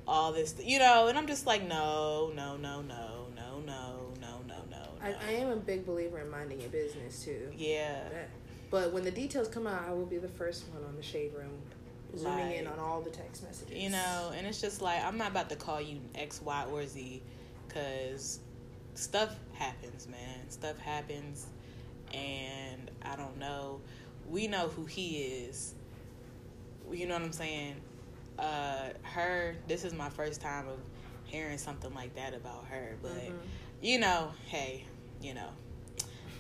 [0.07, 4.41] all this, you know, and I'm just like, no, no, no, no, no, no, no,
[4.47, 4.89] no, no.
[5.03, 7.49] I, I am a big believer in minding your business too.
[7.57, 8.03] Yeah.
[8.71, 11.33] But when the details come out, I will be the first one on the shade
[11.35, 11.59] room,
[12.17, 13.77] zooming in on all the text messages.
[13.77, 16.87] You know, and it's just like I'm not about to call you X, Y, or
[16.87, 17.21] Z,
[17.67, 18.39] because
[18.95, 20.49] stuff happens, man.
[20.49, 21.47] Stuff happens,
[22.15, 23.81] and I don't know.
[24.29, 25.75] We know who he is.
[26.93, 27.77] You know what I'm saying?
[28.39, 29.57] Uh, her.
[29.67, 30.79] This is my first time of
[31.25, 33.35] hearing something like that about her, but Mhm.
[33.83, 34.85] you know, hey,
[35.23, 35.49] you know,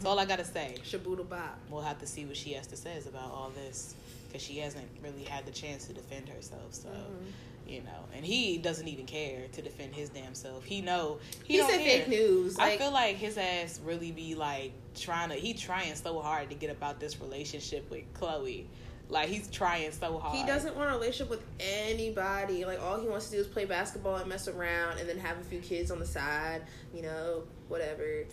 [0.01, 0.77] that's all I gotta say.
[0.83, 1.51] Shaboodle Bob.
[1.69, 3.95] We'll have to see what she has to say about all this
[4.27, 6.73] because she hasn't really had the chance to defend herself.
[6.73, 7.33] So Mhm.
[7.71, 10.65] you know, and he doesn't even care to defend his damn self.
[10.65, 12.59] He know he, He, said fake news.
[12.59, 15.35] I Like, feel like his ass really be like trying to.
[15.35, 18.65] He trying so hard to get about this relationship with Khloe.
[19.11, 20.35] Like he's trying so hard.
[20.37, 22.64] he doesn't want a relationship with anybody.
[22.64, 25.39] Like all he wants to do is play basketball and mess around, and then have
[25.39, 26.62] a few kids on the side.
[26.95, 28.24] You know, whatever.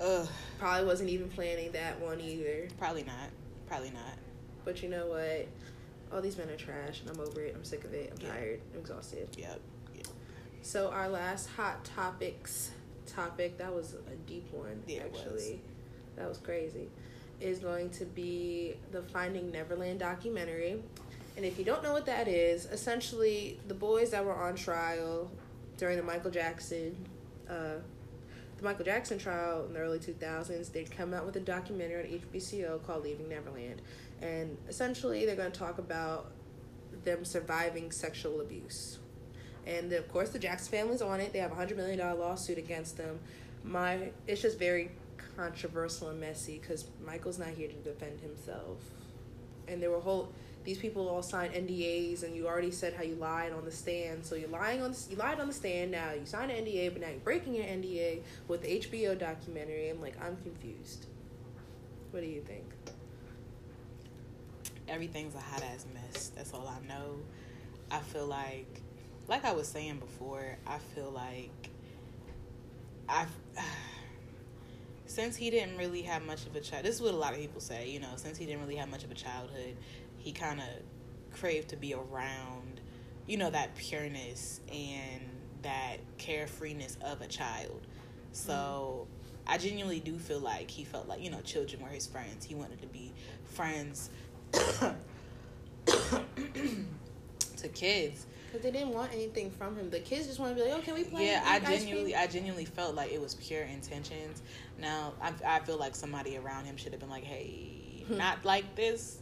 [0.00, 0.28] Ugh,
[0.58, 2.68] Probably wasn't even planning that one either.
[2.78, 3.28] probably not.
[3.68, 4.16] Probably not.
[4.64, 5.46] But you know what?
[6.12, 7.54] All these men are trash, and I'm over it.
[7.56, 8.12] I'm sick of it.
[8.12, 8.60] I'm tired.
[8.74, 9.28] I'm exhausted.
[9.38, 9.60] Yep.
[10.62, 12.70] So our last hot topics
[13.06, 15.20] topic that was a deep one Yeah, it was.
[15.22, 15.60] actually.
[16.16, 16.88] That was crazy.
[17.40, 20.82] Is going to be the Finding Neverland documentary.
[21.36, 25.30] And if you don't know what that is, essentially the boys that were on trial
[25.78, 26.94] during the Michael Jackson
[27.48, 27.76] uh,
[28.60, 32.40] the Michael Jackson trial in the early 2000s, they'd come out with a documentary on
[32.40, 33.80] HBO called Leaving Neverland.
[34.20, 36.30] And essentially, they're going to talk about
[37.04, 38.98] them surviving sexual abuse.
[39.66, 41.32] And of course, the Jackson family's on it.
[41.32, 43.18] They have a $100 million lawsuit against them.
[43.64, 44.90] My It's just very
[45.36, 48.78] controversial and messy because Michael's not here to defend himself.
[49.68, 50.32] And there were whole
[50.64, 54.24] these people all signed NDAs, and you already said how you lied on the stand.
[54.24, 55.90] So you're lying on the, you lied on the stand.
[55.90, 59.88] Now you signed an NDA, but now you're breaking your NDA with the HBO documentary.
[59.88, 61.06] I'm like, I'm confused.
[62.10, 62.64] What do you think?
[64.88, 66.32] Everything's a hot ass mess.
[66.34, 67.16] That's all I know.
[67.90, 68.82] I feel like,
[69.28, 71.70] like I was saying before, I feel like
[73.08, 73.34] I've
[75.10, 77.40] Since he didn't really have much of a child, this is what a lot of
[77.40, 79.76] people say, you know, since he didn't really have much of a childhood,
[80.20, 82.80] he kind of craved to be around,
[83.26, 85.22] you know, that pureness and
[85.62, 87.86] that carefreeness of a child.
[88.32, 89.52] So mm.
[89.52, 92.44] I genuinely do feel like he felt like, you know, children were his friends.
[92.44, 93.12] He wanted to be
[93.44, 94.10] friends
[94.52, 94.94] to
[97.74, 98.26] kids.
[98.52, 99.90] Because they didn't want anything from him.
[99.90, 102.26] The kids just want to be like, "Oh, can we play?" Yeah, I genuinely, I
[102.26, 104.42] genuinely felt like it was pure intentions.
[104.76, 108.74] Now, I, I feel like somebody around him should have been like, "Hey, not like
[108.74, 109.18] this.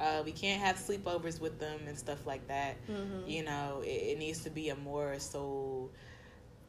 [0.00, 2.76] Uh, we can't have sleepovers with them and stuff like that.
[2.88, 3.28] Mm-hmm.
[3.28, 5.90] You know, it, it, needs to be a more so.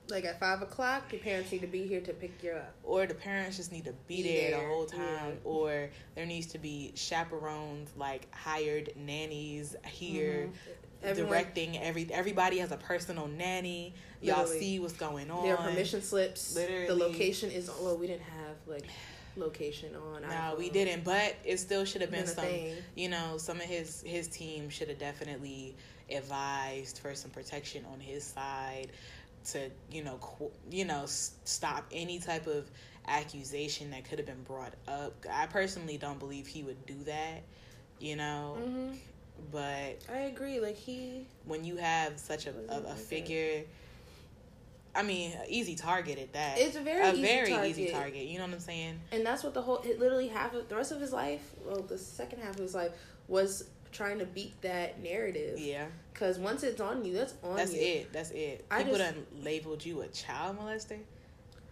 [0.09, 2.73] Like at five o'clock, your parents need to be here to pick you up.
[2.83, 4.99] Or the parents just need to be, there, there, the whole time.
[4.99, 5.45] Yeah.
[5.45, 10.47] Or there needs to be chaperones, like hired nannies here.
[10.47, 10.57] Mm-hmm.
[11.03, 13.93] Everyone, directing every everybody has a personal nanny.
[14.21, 15.43] Y'all see what's going on.
[15.43, 16.53] Their permission slips.
[16.55, 17.71] Literally, the location is.
[17.81, 18.85] Well, we didn't have like
[19.35, 20.21] location on.
[20.23, 20.57] No, iPhone.
[20.57, 22.43] we didn't, but it still should have been, been some.
[22.45, 22.75] Thing.
[22.95, 25.75] You know, some of his his team should have definitely
[26.09, 28.89] advised for some protection on his side
[29.51, 32.69] to you know qu- you know s- stop any type of
[33.07, 35.13] accusation that could have been brought up.
[35.31, 37.41] I personally don't believe he would do that.
[37.99, 38.57] You know.
[38.59, 38.93] Mm-hmm.
[39.51, 40.59] But I agree.
[40.59, 43.63] Like he, when you have such a, a, a figure
[44.93, 46.59] I mean, easy target at that.
[46.59, 47.69] It's a very a easy very target.
[47.69, 48.25] easy target.
[48.25, 48.99] You know what I'm saying?
[49.11, 51.81] And that's what the whole it literally half of the rest of his life, well,
[51.81, 52.91] the second half of his life
[53.27, 55.59] was trying to beat that narrative.
[55.59, 55.85] Yeah.
[56.13, 57.79] Because once it's on you, that's on that's you.
[57.79, 58.13] That's it.
[58.13, 58.65] That's it.
[58.69, 60.99] I People just, done labeled you a child molester.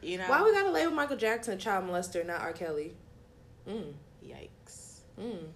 [0.01, 2.53] You know why we gotta label Michael Jackson a child molester, not R.
[2.53, 2.93] Kelly?
[3.67, 3.93] Mm.
[4.25, 5.01] Yikes.
[5.19, 5.47] Mm.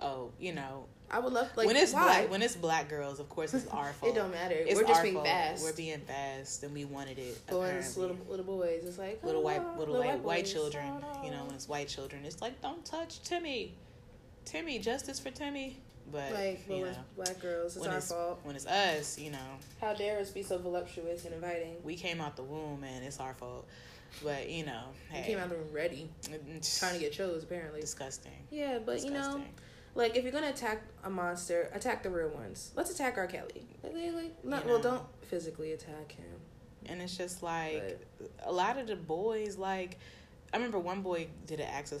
[0.00, 2.02] Oh, you know, I would love like when it's why?
[2.02, 4.12] black when it's black girls, of course it's our fault.
[4.12, 4.54] it don't matter.
[4.54, 5.26] It's We're just being fault.
[5.26, 5.64] fast.
[5.64, 7.46] We're being fast, and we wanted it.
[7.46, 8.84] Boys, little little boys.
[8.84, 10.84] It's like little oh, white little, little white, white children.
[11.02, 11.24] Oh.
[11.24, 13.74] You know, when it's white children, it's like don't touch Timmy,
[14.44, 15.78] Timmy, justice for Timmy.
[16.10, 18.40] But like well, know, black girls, it's our it's, fault.
[18.42, 19.38] When it's us, you know.
[19.80, 21.76] How dare us be so voluptuous and inviting?
[21.84, 23.66] We came out the womb, and it's our fault.
[24.24, 27.42] But you know, hey, we came out the room ready, mm, trying to get chose.
[27.42, 28.32] Apparently, disgusting.
[28.50, 29.12] Yeah, but disgusting.
[29.12, 29.44] you know
[29.98, 32.70] like if you're gonna attack a monster, attack the real ones.
[32.76, 33.26] Let's attack R.
[33.26, 33.66] Kelly.
[33.82, 36.24] Like, like not, you well, don't physically attack him.
[36.86, 39.58] And it's just like but, a lot of the boys.
[39.58, 39.98] Like
[40.54, 42.00] I remember one boy did an Access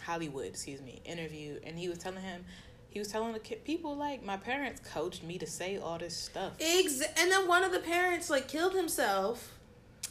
[0.00, 2.44] Hollywood, excuse me, interview, and he was telling him
[2.90, 6.16] he was telling the kid, people like my parents coached me to say all this
[6.16, 6.52] stuff.
[6.60, 9.53] Ex- and then one of the parents like killed himself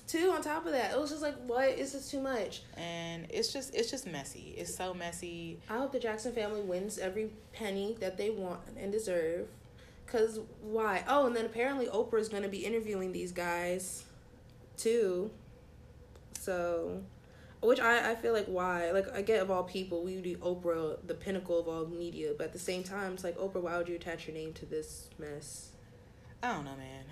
[0.08, 0.92] too on top of that.
[0.92, 1.70] It was just like what?
[1.70, 2.62] Is this too much.
[2.78, 4.54] And it's just it's just messy.
[4.58, 5.60] It's so messy.
[5.70, 9.48] I hope the jackson family wins every penny that they want and deserve.
[10.06, 11.04] Because why?
[11.08, 14.04] Oh and then apparently oprah is going to be interviewing these guys
[14.78, 15.32] too.
[16.40, 17.02] So
[17.62, 18.92] which I, I feel like why?
[18.92, 22.34] Like i get of all people we would do oprah the pinnacle of all media.
[22.38, 24.66] But at the same time it's like oprah why would you attach your name to
[24.66, 25.70] this mess?
[26.42, 27.06] I don't know man.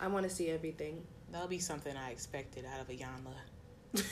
[0.00, 4.02] I want to see everything That'll be something I expected out of Iyanla.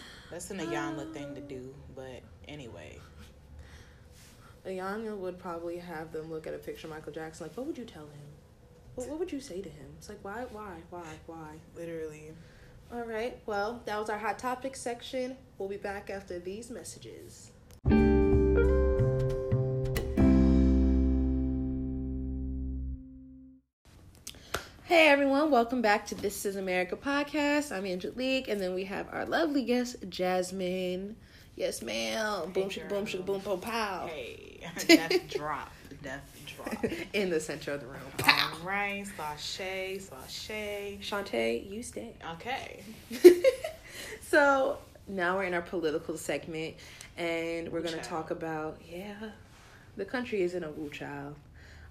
[0.30, 2.98] That's an Iyanla thing to do, but anyway.
[4.66, 7.78] Iyanla would probably have them look at a picture of Michael Jackson, like, what would
[7.78, 8.28] you tell him?
[8.94, 9.86] What, what would you say to him?
[9.96, 11.54] It's like, why, why, why, why?
[11.76, 12.32] Literally.
[12.92, 13.38] All right.
[13.46, 15.36] Well, that was our hot topic section.
[15.58, 17.50] We'll be back after these messages.
[24.98, 27.70] Hey everyone, welcome back to This Is America podcast.
[27.70, 31.14] I'm Angelique, and then we have our lovely guest, Jasmine.
[31.54, 32.46] Yes, ma'am.
[32.46, 34.08] Hey, boom, shaka, boom, shaka, boom, boom, pow.
[34.08, 35.70] Hey, death drop,
[36.02, 36.84] death drop.
[37.12, 38.00] In the center of the room.
[38.16, 38.50] Pow.
[38.52, 40.98] All right, sashay, sashay.
[41.00, 42.14] Shantay, you stay.
[42.32, 42.82] Okay.
[44.22, 46.74] so now we're in our political segment,
[47.16, 49.14] and we're going to talk about, yeah,
[49.96, 51.36] the country is in a woo child.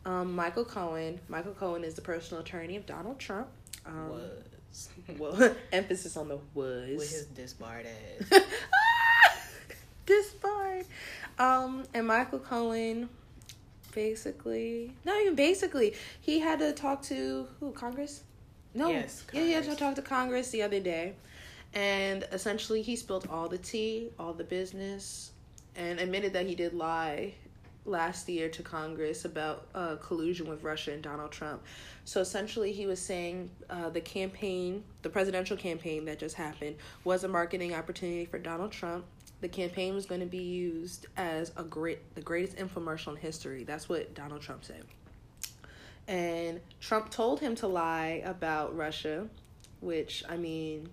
[0.07, 1.19] Um, Michael Cohen.
[1.27, 3.47] Michael Cohen is the personal attorney of Donald Trump.
[3.85, 4.31] Um, was.
[5.17, 6.97] Well, emphasis on the was.
[6.97, 8.41] With his disbarred ass.
[10.05, 10.85] disbarred.
[11.39, 13.09] Um, and Michael Cohen,
[13.93, 18.23] basically, not even basically, he had to talk to who Congress.
[18.75, 21.13] No, Yes, yeah, he had to talk to Congress the other day,
[21.73, 25.31] and essentially he spilled all the tea, all the business,
[25.75, 27.33] and admitted that he did lie
[27.88, 31.63] last year to Congress about uh, collusion with Russia and Donald Trump.
[32.05, 37.23] So essentially, he was saying uh, the campaign, the presidential campaign that just happened, was
[37.23, 39.05] a marketing opportunity for Donald Trump.
[39.41, 43.63] The campaign was going to be used as a great, the greatest infomercial in history.
[43.63, 44.83] That's what Donald Trump said.
[46.07, 49.27] And Trump told him to lie about Russia,
[49.81, 50.89] which I mean,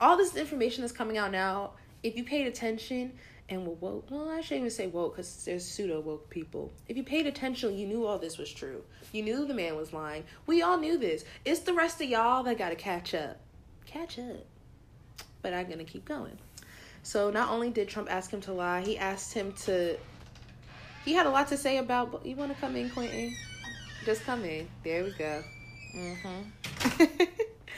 [0.00, 1.72] all this information that's coming out now.
[2.02, 3.12] If you paid attention,
[3.48, 4.10] and were woke.
[4.10, 6.72] Well, I shouldn't even say woke because there's pseudo woke people.
[6.88, 8.82] If you paid attention, you knew all this was true.
[9.12, 10.24] You knew the man was lying.
[10.46, 11.24] We all knew this.
[11.44, 13.38] It's the rest of y'all that got to catch up.
[13.86, 14.44] Catch up.
[15.42, 16.38] But I'm going to keep going.
[17.02, 19.98] So not only did Trump ask him to lie, he asked him to.
[21.04, 22.24] He had a lot to say about.
[22.24, 23.34] You want to come in, Quentin?
[24.06, 24.66] Just come in.
[24.82, 25.42] There we go.
[25.94, 27.04] Mm-hmm.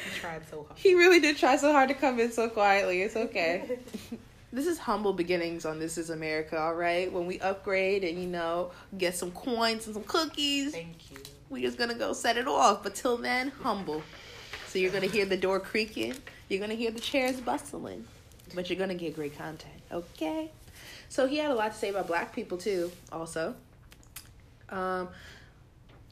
[0.04, 0.78] He tried so hard.
[0.78, 3.02] he really did try so hard to come in so quietly.
[3.02, 3.78] It's okay.
[4.56, 7.12] this is humble beginnings on This Is America, all right?
[7.12, 11.18] When we upgrade and, you know, get some coins and some cookies, Thank you.
[11.50, 12.82] we just gonna go set it off.
[12.82, 14.02] But till then, humble.
[14.68, 16.14] So you're gonna hear the door creaking,
[16.48, 18.06] you're gonna hear the chairs bustling,
[18.54, 20.50] but you're gonna get great content, okay?
[21.10, 23.54] So he had a lot to say about black people too, also.
[24.70, 25.08] Um,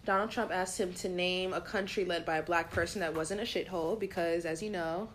[0.05, 3.41] Donald Trump asked him to name a country led by a black person that wasn't
[3.41, 5.09] a shithole because, as you know,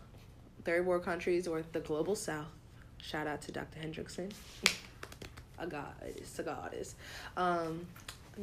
[0.66, 2.48] third world countries or the global south.
[3.02, 3.80] Shout out to Dr.
[3.80, 4.32] Hendrickson.
[5.60, 6.96] a goddess, a goddess.
[7.38, 7.86] Um,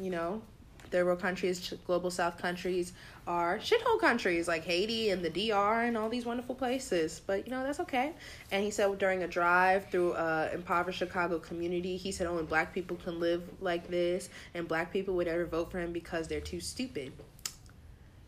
[0.00, 0.42] you know,
[0.90, 2.92] third world countries, global south countries
[3.26, 7.20] are shithole countries like Haiti and the DR and all these wonderful places.
[7.26, 8.12] But you know, that's okay.
[8.50, 12.72] And he said during a drive through a impoverished Chicago community, he said only black
[12.72, 16.40] people can live like this and black people would ever vote for him because they're
[16.40, 17.12] too stupid.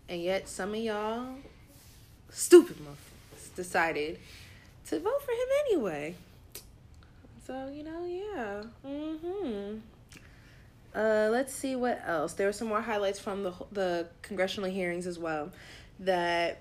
[0.09, 1.35] And yet some of y'all
[2.31, 4.18] stupid motherfuckers decided
[4.89, 6.14] to vote for him anyway.
[7.47, 8.62] So, you know, yeah.
[8.84, 9.80] Mhm.
[10.95, 12.32] Uh, let's see what else.
[12.32, 15.51] There were some more highlights from the the congressional hearings as well.
[16.01, 16.59] That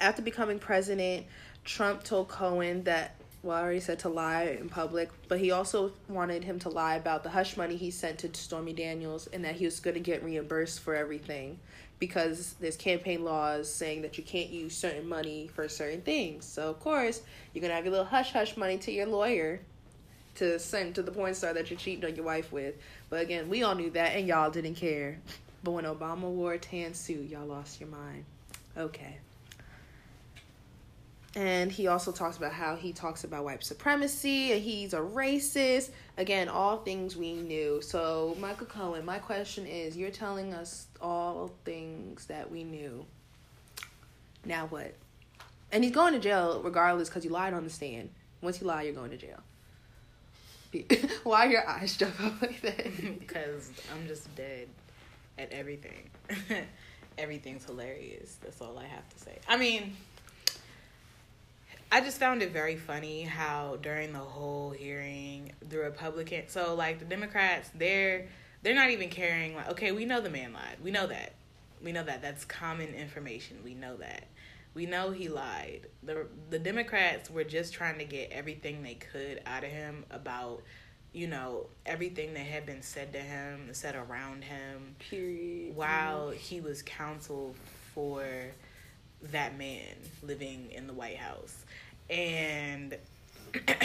[0.00, 1.26] after becoming president,
[1.64, 5.92] Trump told Cohen that well, I already said to lie in public, but he also
[6.08, 9.54] wanted him to lie about the hush money he sent to Stormy Daniels and that
[9.54, 11.60] he was going to get reimbursed for everything
[11.98, 16.44] because there's campaign laws saying that you can't use certain money for certain things.
[16.44, 17.22] So of course,
[17.52, 19.60] you're to have your little hush hush money to your lawyer
[20.36, 22.76] to send to the porn star that you're cheating on your wife with.
[23.10, 25.18] But again, we all knew that and y'all didn't care.
[25.64, 28.24] But when Obama wore a tan suit, y'all lost your mind.
[28.76, 29.18] Okay.
[31.36, 35.90] And he also talks about how he talks about white supremacy and he's a racist.
[36.16, 37.82] Again, all things we knew.
[37.82, 43.04] So, Michael Cohen, my question is you're telling us all things that we knew.
[44.44, 44.94] Now what?
[45.70, 48.10] And he's going to jail regardless because you lied on the stand.
[48.40, 49.40] Once you lie, you're going to jail.
[51.24, 52.84] Why your eyes jump up like that?
[53.18, 54.68] because I'm just dead
[55.38, 56.10] at everything.
[57.18, 58.36] Everything's hilarious.
[58.42, 59.38] That's all I have to say.
[59.48, 59.96] I mean,
[61.90, 66.98] I just found it very funny how during the whole hearing, the Republican, so like
[66.98, 68.26] the Democrats, they're
[68.62, 69.54] they're not even caring.
[69.54, 70.76] Like, okay, we know the man lied.
[70.82, 71.34] We know that.
[71.82, 72.20] We know that.
[72.20, 73.58] That's common information.
[73.64, 74.24] We know that.
[74.74, 75.86] We know he lied.
[76.02, 80.62] The the Democrats were just trying to get everything they could out of him about,
[81.12, 85.74] you know, everything that had been said to him, said around him, Period.
[85.74, 87.54] while he was counsel
[87.94, 88.26] for
[89.22, 91.64] that man living in the White House.
[92.10, 92.96] And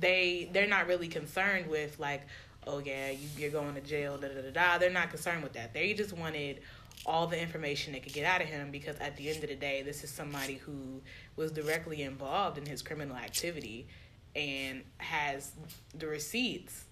[0.00, 2.22] they they're not really concerned with like,
[2.66, 4.78] oh yeah, you, you're going to jail, da da da da.
[4.78, 5.72] They're not concerned with that.
[5.72, 6.60] They just wanted
[7.04, 9.54] all the information they could get out of him because at the end of the
[9.54, 11.00] day, this is somebody who
[11.36, 13.86] was directly involved in his criminal activity
[14.34, 15.52] and has
[15.94, 16.84] the receipts.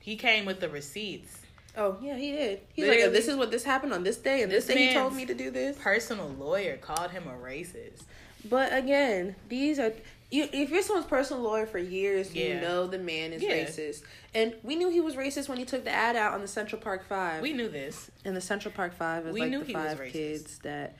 [0.00, 1.40] He came with the receipts.
[1.76, 2.60] Oh yeah, he did.
[2.72, 3.04] He's Literally.
[3.04, 5.14] like, this is what this happened on this day, and this, This day he told
[5.14, 5.76] me to do this.
[5.78, 8.02] Personal lawyer called him a racist.
[8.48, 9.92] But again, these are
[10.30, 10.48] you.
[10.52, 13.64] If you're someone's personal lawyer for years, you know the man is Yeah.
[13.64, 14.02] racist,
[14.34, 16.80] and we knew he was racist when he took the ad out on the Central
[16.80, 17.42] Park Five.
[17.42, 18.10] We knew this.
[18.24, 20.96] and the Central Park Five is We like knew the five kids that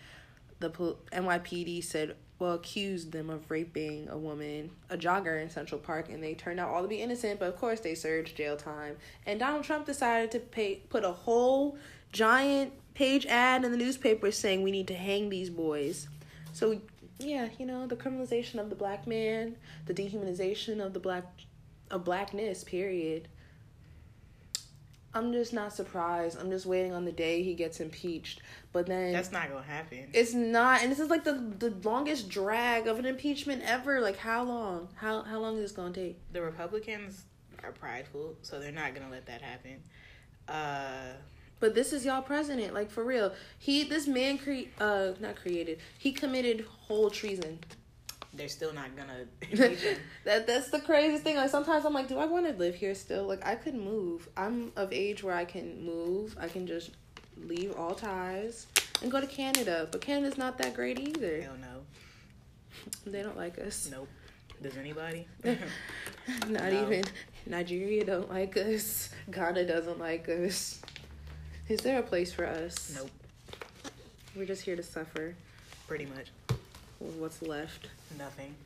[0.59, 0.71] the
[1.13, 6.23] NYPD said well accused them of raping a woman, a jogger in Central Park, and
[6.23, 7.39] they turned out all to be innocent.
[7.39, 8.97] But of course, they served jail time.
[9.27, 11.77] And Donald Trump decided to pay put a whole
[12.13, 16.09] giant page ad in the newspaper saying we need to hang these boys.
[16.53, 16.81] So
[17.21, 19.57] Yeah, you know, the criminalization of the black man,
[19.87, 21.25] the dehumanization of the black
[21.91, 23.29] of blackness, period.
[25.13, 26.39] I'm just not surprised.
[26.39, 28.43] I'm just waiting on the day he gets impeached.
[28.73, 30.09] But then That's not gonna happen.
[30.13, 34.01] it's not and this is like the the longest drag of an impeachment ever.
[34.01, 34.89] Like how long?
[34.95, 36.19] How how long is this gonna take?
[36.33, 37.25] The Republicans
[37.65, 39.83] are prideful, so they're not gonna let that happen.
[40.49, 41.15] Uh,
[41.61, 43.33] But this is y'all president, like for real.
[43.59, 45.79] He this man cre uh not created.
[45.99, 47.59] He committed whole treason.
[48.33, 49.27] they're still not gonna
[50.25, 51.37] that that's the craziest thing.
[51.37, 53.25] Like sometimes I'm like, do I want to live here still?
[53.27, 54.29] Like I could move.
[54.37, 56.37] I'm of age where I can move.
[56.41, 56.91] I can just
[57.37, 58.67] leave all ties
[59.03, 59.89] and go to Canada.
[59.93, 61.43] But Canada's not that great either.
[61.43, 61.83] Hell no.
[63.07, 63.89] They don't like us.
[63.93, 64.09] Nope.
[64.63, 65.27] Does anybody?
[65.45, 66.83] Not No.
[66.83, 67.05] even
[67.47, 69.11] Nigeria don't like us.
[69.31, 70.81] Ghana doesn't like us.
[71.71, 72.93] Is there a place for us?
[72.97, 73.11] nope.
[74.35, 75.37] We're just here to suffer
[75.87, 76.33] Pretty much
[76.99, 77.87] what's left.
[78.19, 78.55] nothing.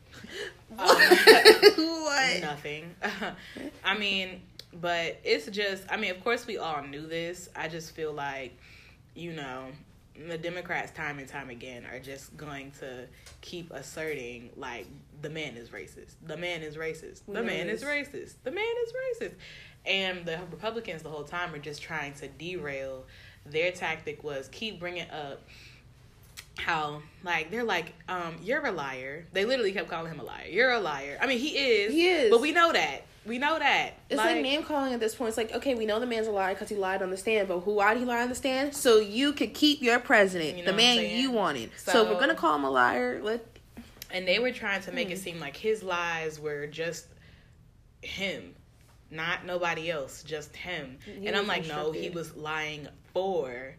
[0.79, 2.41] Um, what?
[2.41, 2.95] Nothing.
[3.85, 4.41] I mean,
[4.73, 5.85] but it's just.
[5.91, 7.49] I mean, of course, we all knew this.
[7.55, 8.57] I just feel like,
[9.15, 9.67] you know,
[10.29, 13.07] the Democrats time and time again are just going to
[13.41, 14.87] keep asserting like
[15.23, 16.15] the man is racist.
[16.27, 17.23] The man is racist.
[17.27, 18.35] The man is racist.
[18.45, 19.35] The man is racist.
[19.87, 23.05] And the Republicans the whole time are just trying to derail.
[23.47, 25.43] Their tactic was keep bringing up
[26.57, 29.27] how like they're like um you're a liar.
[29.33, 30.47] They literally kept calling him a liar.
[30.49, 31.19] You're a liar.
[31.21, 31.93] I mean, he is.
[31.93, 32.31] He is.
[32.31, 33.03] But we know that.
[33.27, 33.95] We know that.
[34.11, 35.29] It's like, name calling at this point.
[35.29, 37.49] It's like, okay, we know the man's a liar because he lied on the stand,
[37.49, 38.75] but who why did he lie on the stand?
[38.77, 41.71] So you could keep your president, You know the man you wanted.
[41.77, 43.45] So, if we're gonna call him a liar, let
[44.11, 45.25] and they were trying to make it Hmm.
[45.25, 47.07] seem like his lies were just
[48.03, 48.55] him
[49.15, 53.75] not nobody else just him He and i'm like no he was lying for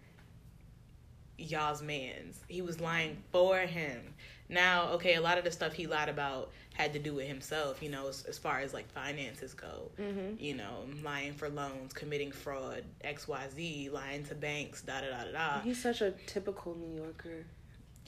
[1.37, 4.01] y'all's mans he was lying for him
[4.47, 7.83] now okay a lot of the stuff he lied about had to do with himself
[7.83, 10.39] you know as, as far as like finances go Mhm.
[10.39, 15.31] you know lying for loans committing fraud xyz lying to banks da da da da
[15.31, 17.45] da he's such a typical New Yorker,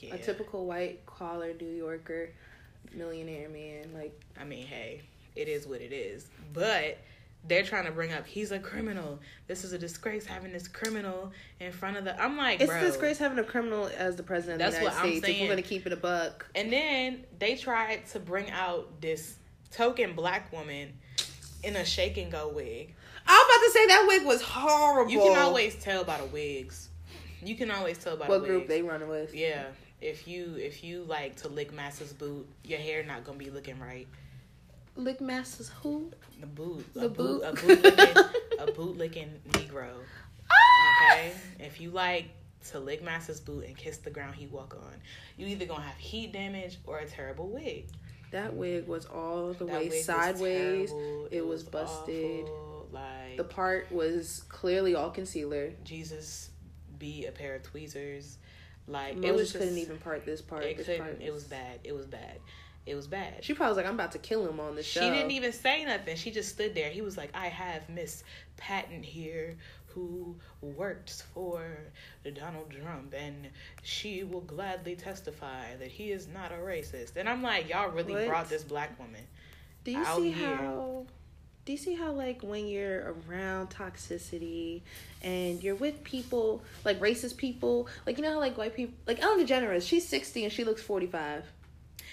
[0.00, 0.14] yeah.
[0.14, 2.30] a typical white collar New Yorker,
[2.94, 3.90] millionaire man.
[3.92, 5.02] Like I mean, hey,
[5.36, 6.26] it is what it is.
[6.54, 6.98] But
[7.46, 9.18] they're trying to bring up he's a criminal.
[9.46, 12.20] This is a disgrace having this criminal in front of the.
[12.20, 12.80] I'm like, it's bro.
[12.80, 15.28] a disgrace having a criminal as the president of That's the United what I'm States.
[15.28, 15.42] If saying.
[15.44, 19.36] we're gonna keep it a buck, And then they tried to bring out this
[19.70, 20.92] token black woman
[21.62, 22.94] in a shake and go wig.
[23.26, 25.10] I'm about to say that wig was horrible.
[25.12, 26.88] You can always tell by the wigs.
[27.42, 28.68] You can always tell by what the group wigs.
[28.68, 29.34] they run with.
[29.34, 29.66] Yeah.
[30.00, 33.78] If you if you like to lick Massa's boot, your hair not gonna be looking
[33.78, 34.06] right.
[34.98, 36.10] Lick Masters who?
[36.40, 36.92] The boot.
[36.92, 37.42] The a boot.
[37.42, 37.44] boot.
[37.44, 38.24] A boot licking,
[38.58, 39.90] a boot licking Negro.
[40.50, 41.12] Ah!
[41.14, 41.32] Okay?
[41.60, 42.26] If you like
[42.70, 44.94] to lick Master's boot and kiss the ground he walk on,
[45.36, 47.86] you either gonna have heat damage or a terrible wig.
[48.32, 50.92] That wig was all the That way wig was sideways.
[51.30, 52.42] It was busted.
[52.42, 52.88] awful.
[52.90, 55.70] Like The part was clearly all concealer.
[55.84, 56.50] Jesus
[56.98, 58.38] be a pair of tweezers.
[58.88, 60.64] Like Moses it was just, couldn't even part this part.
[60.64, 61.78] It This part It was bad.
[61.84, 62.38] It was bad.
[62.88, 63.44] It was bad.
[63.44, 65.00] She probably was like, "I'm about to kill him on the show.
[65.00, 66.16] She didn't even say nothing.
[66.16, 66.90] She just stood there.
[66.90, 68.24] He was like, I have Miss
[68.56, 71.66] Patton here who works for
[72.34, 73.48] Donald Trump and
[73.82, 77.16] she will gladly testify that he is not a racist.
[77.16, 78.28] And I'm like, y'all really What?
[78.28, 79.22] brought this black woman.
[79.84, 80.56] Do you see here.
[80.56, 81.06] how?
[81.64, 84.82] Do you see how like when you're around toxicity
[85.22, 89.22] and you're with people like racist people, like you know how like white people, like
[89.22, 91.44] Ellen DeGeneres, she's 60 and she looks 45,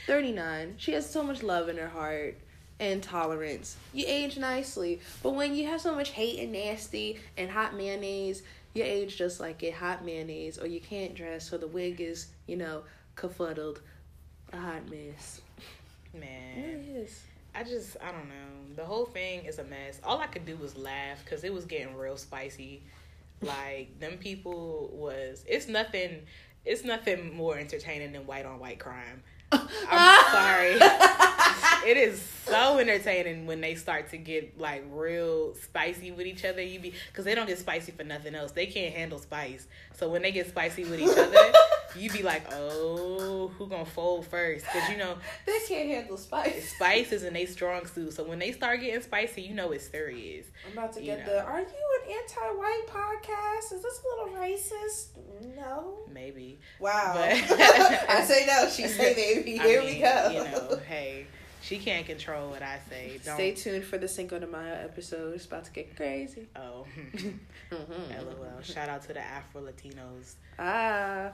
[0.05, 0.75] 39.
[0.77, 2.37] She has so much love in her heart
[2.79, 3.77] and tolerance.
[3.93, 8.43] You age nicely, but when you have so much hate and nasty and hot mayonnaise,
[8.73, 12.27] you age just like it hot mayonnaise, or you can't dress, so the wig is
[12.45, 12.83] you know
[13.15, 13.79] kerfuddled,
[14.51, 15.41] a hot mess.
[16.13, 16.57] Man.
[16.57, 17.21] It is.
[17.53, 18.75] I just, I don't know.
[18.75, 19.99] The whole thing is a mess.
[20.03, 22.83] All I could do was laugh because it was getting real spicy.
[23.41, 26.21] Like, them people was, it's nothing,
[26.65, 29.23] it's nothing more entertaining than white on white crime.
[29.51, 30.73] I'm sorry.
[31.89, 36.61] it is so entertaining when they start to get like real spicy with each other.
[36.61, 38.51] You be because they don't get spicy for nothing else.
[38.51, 39.67] They can't handle spice.
[39.93, 41.37] So when they get spicy with each other,
[41.97, 44.65] you be like, oh, who gonna fold first?
[44.65, 46.73] Because you know They can't handle spice.
[46.75, 48.13] spice is in they strong suit.
[48.13, 50.45] So when they start getting spicy, you know it's serious.
[50.67, 51.33] I'm about to You get know.
[51.33, 51.43] the.
[51.45, 53.73] Are you anti-white podcast?
[53.73, 55.07] Is this a little racist?
[55.55, 55.97] No.
[56.11, 56.59] Maybe.
[56.79, 57.13] Wow.
[57.15, 57.31] But-
[58.09, 58.69] I say no.
[58.69, 59.59] She say maybe.
[59.59, 60.29] I Here mean, we go.
[60.31, 61.25] You know, hey,
[61.61, 63.19] she can't control what I say.
[63.23, 63.35] Don't.
[63.35, 65.33] Stay tuned for the Cinco de Mayo episode.
[65.35, 66.47] It's about to get crazy.
[66.55, 66.85] Oh,
[67.71, 68.25] Mhm.
[68.39, 68.61] lol.
[68.61, 70.35] Shout out to the Afro Latinos.
[70.59, 71.31] ah.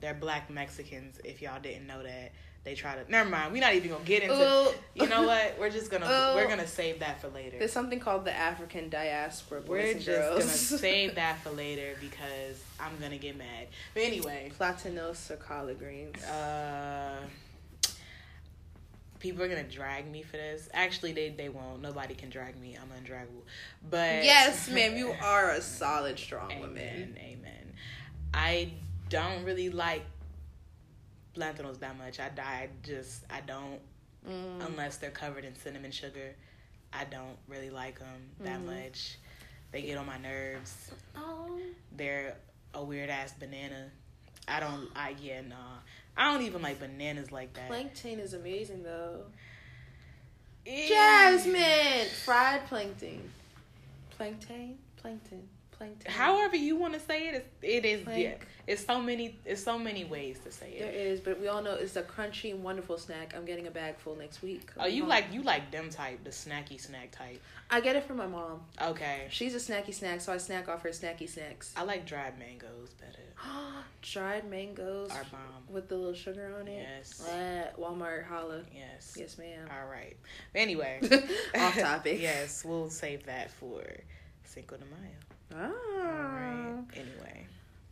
[0.00, 1.18] they're black Mexicans.
[1.24, 2.30] If y'all didn't know that,
[2.68, 3.10] they try to.
[3.10, 3.52] Never mind.
[3.52, 4.34] We're not even gonna get into.
[4.34, 4.68] Ooh.
[4.94, 5.56] You know what?
[5.58, 6.36] We're just gonna Ooh.
[6.36, 7.58] we're gonna save that for later.
[7.58, 10.38] There's something called the African diaspora boys We're and just girls.
[10.44, 13.68] gonna save that for later because I'm gonna get mad.
[13.94, 16.22] But anyway, Platanos or collard greens.
[16.24, 17.16] uh,
[19.18, 20.68] people are gonna drag me for this.
[20.74, 21.80] Actually, they they won't.
[21.80, 22.76] Nobody can drag me.
[22.80, 23.44] I'm undraggable.
[23.90, 26.60] But yes, ma'am, you are a solid, strong Amen.
[26.60, 27.16] woman.
[27.18, 27.72] Amen.
[28.34, 28.72] I
[29.08, 30.04] don't really like
[31.38, 32.18] plantanos that much.
[32.20, 33.80] I I just I don't
[34.26, 34.66] Mm.
[34.66, 36.34] unless they're covered in cinnamon sugar.
[36.92, 38.64] I don't really like them that Mhm.
[38.84, 39.16] much.
[39.70, 40.90] They get on my nerves.
[41.16, 41.58] Oh.
[41.92, 42.36] They're
[42.74, 43.90] a weird ass banana.
[44.48, 44.88] I don't.
[44.96, 45.78] I yeah nah.
[46.16, 47.68] I don't even like bananas like that.
[47.68, 49.26] Plankton is amazing though.
[50.66, 50.88] Ew.
[50.88, 53.30] Jasmine, fried plankton,
[54.10, 55.48] plankton, plankton,
[55.78, 56.10] plankton.
[56.12, 58.02] However you want to say it, it is.
[58.02, 58.18] Plank.
[58.20, 58.34] Yeah,
[58.66, 59.36] it's so many.
[59.44, 60.80] It's so many ways to say it.
[60.80, 63.34] There is, but we all know it's a crunchy, wonderful snack.
[63.36, 64.70] I'm getting a bag full next week.
[64.78, 67.40] Oh, you like you like them type, the snacky snack type.
[67.70, 68.60] I get it from my mom.
[68.80, 69.26] Okay.
[69.30, 71.72] She's a snacky snack, so I snack off her snacky snacks.
[71.76, 73.22] I like dried mangoes better.
[74.02, 75.40] Dried mangoes Our bomb.
[75.68, 76.86] with the little sugar on it.
[76.96, 77.20] Yes.
[77.26, 78.62] Uh, Walmart, holla.
[78.74, 79.16] Yes.
[79.18, 79.68] Yes, ma'am.
[79.70, 80.16] All right.
[80.54, 81.00] Anyway.
[81.54, 82.20] Off topic.
[82.22, 83.82] yes, we'll save that for
[84.44, 85.27] Cinco de Mayo.
[85.52, 86.34] All Ah.
[86.34, 86.84] right.
[86.94, 87.46] Anyway.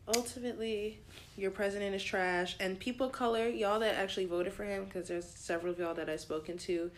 [0.08, 1.00] Ultimately,
[1.36, 5.08] your president is trash, and people of color, y'all that actually voted for him, because
[5.08, 6.90] there's several of y'all that I've spoken to.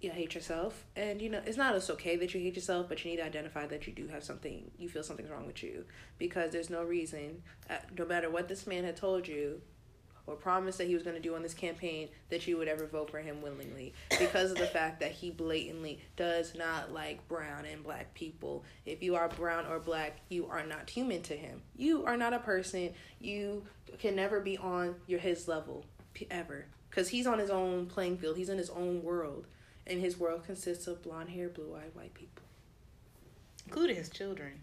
[0.00, 3.04] You hate yourself, and you know it's not it's okay that you hate yourself, but
[3.04, 4.70] you need to identify that you do have something.
[4.78, 5.84] You feel something's wrong with you,
[6.18, 9.60] because there's no reason, uh, no matter what this man had told you,
[10.30, 12.86] or promised that he was going to do on this campaign, that you would ever
[12.86, 17.64] vote for him willingly, because of the fact that he blatantly does not like brown
[17.64, 18.64] and black people.
[18.86, 21.62] If you are brown or black, you are not human to him.
[21.76, 22.90] You are not a person.
[23.18, 23.64] You
[23.98, 25.84] can never be on your his level
[26.30, 28.36] ever, because he's on his own playing field.
[28.36, 29.46] He's in his own world,
[29.86, 32.44] and his world consists of blonde hair, blue eyed white people.
[33.66, 34.60] Including his children.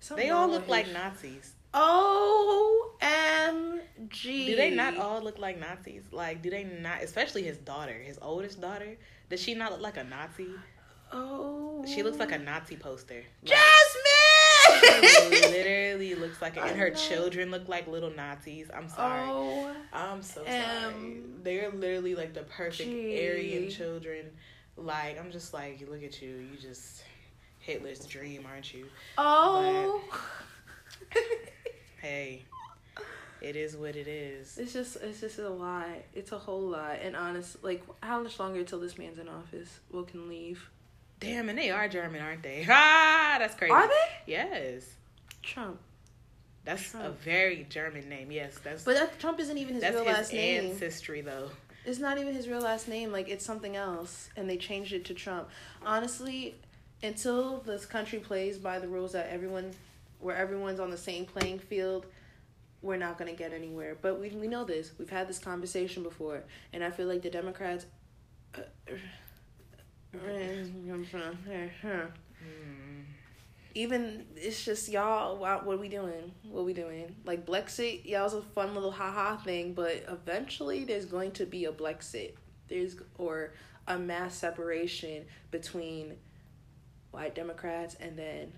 [0.00, 1.54] Something They all look like Nazis.
[1.74, 4.46] O M G.
[4.46, 6.02] Do they not all look like Nazis?
[6.10, 7.02] Like, do they not?
[7.02, 8.96] Especially his daughter, his oldest daughter.
[9.28, 10.48] Does she not look like a Nazi?
[11.12, 11.84] Oh.
[11.86, 13.22] She looks like a Nazi poster.
[13.42, 15.08] Like, Jasmine.
[15.32, 16.62] she literally looks like, it.
[16.62, 18.70] and her children look like little Nazis.
[18.74, 19.28] I'm sorry.
[19.28, 19.74] Oh.
[19.92, 21.22] I'm so sorry.
[21.42, 23.28] They're literally like the perfect gee.
[23.28, 24.26] Aryan children.
[24.76, 26.46] Like, I'm just like, look at you.
[26.50, 27.02] You just
[27.58, 28.86] Hitler's dream, aren't you?
[29.18, 30.02] Oh.
[32.00, 32.44] Hey,
[33.40, 34.58] it is what it is.
[34.58, 35.88] It's just it's just a lot.
[36.14, 36.98] It's a whole lot.
[37.02, 39.80] And honest, like how much longer till this man's in office?
[39.90, 40.68] Will can leave.
[41.20, 42.66] Damn, and they are German, aren't they?
[42.70, 43.72] Ah, that's crazy.
[43.72, 44.32] Are they?
[44.32, 44.84] Yes.
[45.42, 45.78] Trump.
[46.64, 48.30] That's a very German name.
[48.30, 50.70] Yes, that's But that, Trump isn't even his that's real his last name.
[50.72, 51.50] ancestry though.
[51.86, 53.12] It's not even his real last name.
[53.12, 55.48] Like it's something else, and they changed it to Trump.
[55.84, 56.54] Honestly,
[57.02, 59.72] until this country plays by the rules that everyone,
[60.20, 62.06] where everyone's on the same playing field,
[62.82, 63.96] we're not gonna get anywhere.
[64.00, 64.92] But we we know this.
[64.98, 66.42] We've had this conversation before,
[66.72, 67.86] and I feel like the Democrats.
[68.54, 68.60] uh,
[72.40, 73.02] Hmm.
[73.74, 78.04] even it's just y'all what, what are we doing what are we doing like blexit
[78.04, 82.32] y'all's a fun little haha thing but eventually there's going to be a blexit
[82.68, 83.52] there's or
[83.86, 86.16] a mass separation between
[87.12, 88.52] white democrats and then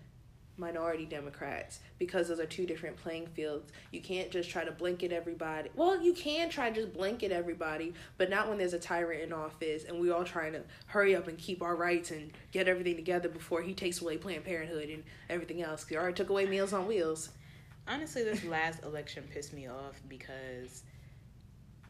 [0.57, 3.73] minority democrats because those are two different playing fields.
[3.91, 5.71] You can't just try to blanket everybody.
[5.75, 9.33] Well you can try to just blanket everybody but not when there's a tyrant in
[9.33, 12.97] office and we all trying to hurry up and keep our rights and get everything
[12.97, 15.87] together before he takes away planned parenthood and everything else.
[15.87, 17.31] He already took away meals on wheels.
[17.89, 20.85] Honestly, this last election pissed me off because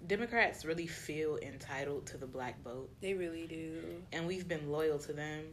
[0.07, 3.83] Democrats really feel entitled to the black vote, they really do.
[4.13, 5.45] And we've been loyal to them.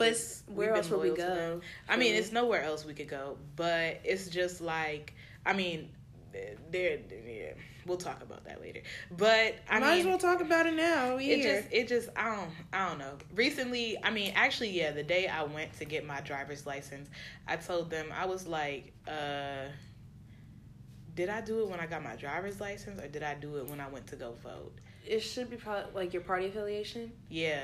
[0.00, 1.60] But where else would we go.
[1.88, 5.14] I mean, it's nowhere else we could go, but it's just like,
[5.46, 5.90] I mean,
[6.70, 6.98] there.
[7.26, 7.52] Yeah,
[7.86, 8.82] we'll talk about that later.
[9.16, 11.60] But I might mean, as well talk about it now we it here.
[11.62, 13.14] just it just I don't I don't know.
[13.34, 17.08] Recently, I mean, actually, yeah, the day I went to get my driver's license,
[17.48, 19.66] I told them I was like, uh,
[21.14, 23.68] did I do it when I got my driver's license or did I do it
[23.68, 24.72] when I went to go vote?
[25.06, 27.62] it should be probably like your party affiliation Yeah,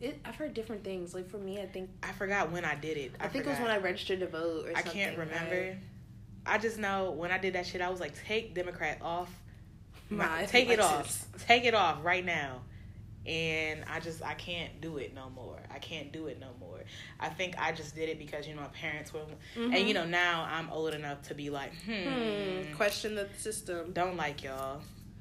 [0.00, 2.96] it, i've heard different things like for me i think I forgot when I did
[2.96, 3.12] it.
[3.20, 5.76] i, think it was when i registered to vote or I can't remember.
[6.46, 9.30] I just know when I did that shit, I was like, take Democrat off.
[10.10, 11.26] My, take it off.
[11.46, 12.62] Take it off right now.
[13.26, 15.58] and I just I can't do it no more.
[15.70, 16.80] I can't do it no more.
[17.20, 19.20] I think I just did it because you know my parents were,
[19.54, 19.74] Mm-hmm.
[19.74, 22.74] and you know now I'm old enough to be like, hmm, Hmm.
[22.74, 23.92] Question the system.
[23.92, 24.80] don't like y'all,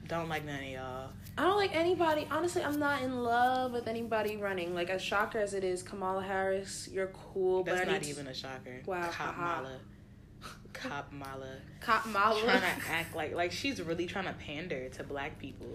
[0.10, 1.10] don't like none of y'all.
[1.38, 2.28] I don't like anybody.
[2.30, 4.74] Honestly, I'm not in love with anybody running.
[4.76, 8.34] Like as shocker as it is, Kamala Harris, you're cool, That's but not even a
[8.34, 8.82] shocker.
[8.86, 9.62] Wow, Cop haha.
[9.62, 9.78] Mala,
[10.74, 12.42] Cop Mala, Kamala.
[12.42, 15.68] trying to act like like she's really trying to pander to black people.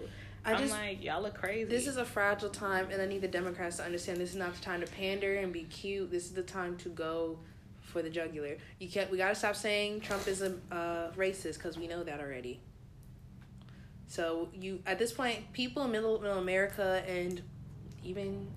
[0.43, 1.63] I I'm just like y'all look crazy.
[1.63, 4.53] this is a fragile time, and I need the Democrats to understand this is not
[4.53, 6.11] the time to pander and be cute.
[6.11, 7.39] This is the time to go
[7.81, 8.57] for the jugular.
[8.79, 9.09] You can't.
[9.09, 12.59] We gotta stop saying Trump is a uh, racist because we know that already.
[14.07, 17.41] So you at this point, people in middle, middle America and
[18.03, 18.47] even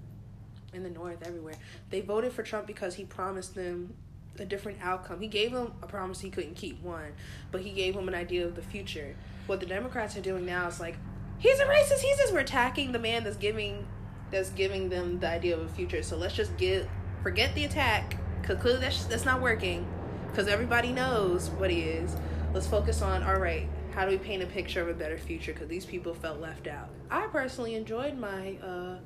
[0.73, 1.55] in the North, everywhere,
[1.91, 3.95] they voted for Trump because he promised them
[4.39, 5.21] a different outcome.
[5.21, 7.13] He gave them a promise he couldn't keep, one,
[7.51, 9.17] but he gave them an idea of the future.
[9.47, 10.97] What the Democrats are doing now is like,
[11.39, 12.01] he's a racist.
[12.01, 13.87] He's just we're attacking the man that's giving
[14.31, 16.03] that's giving them the idea of a future.
[16.03, 16.89] So let's just get
[17.23, 19.87] forget the attack clearly that's that's not working
[20.29, 22.17] because everybody knows what he is.
[22.55, 23.69] Let's focus on all right.
[23.99, 25.53] How do we paint a picture of a better future?
[25.53, 26.89] Because these people felt left out.
[27.11, 28.99] I personally enjoyed my uh,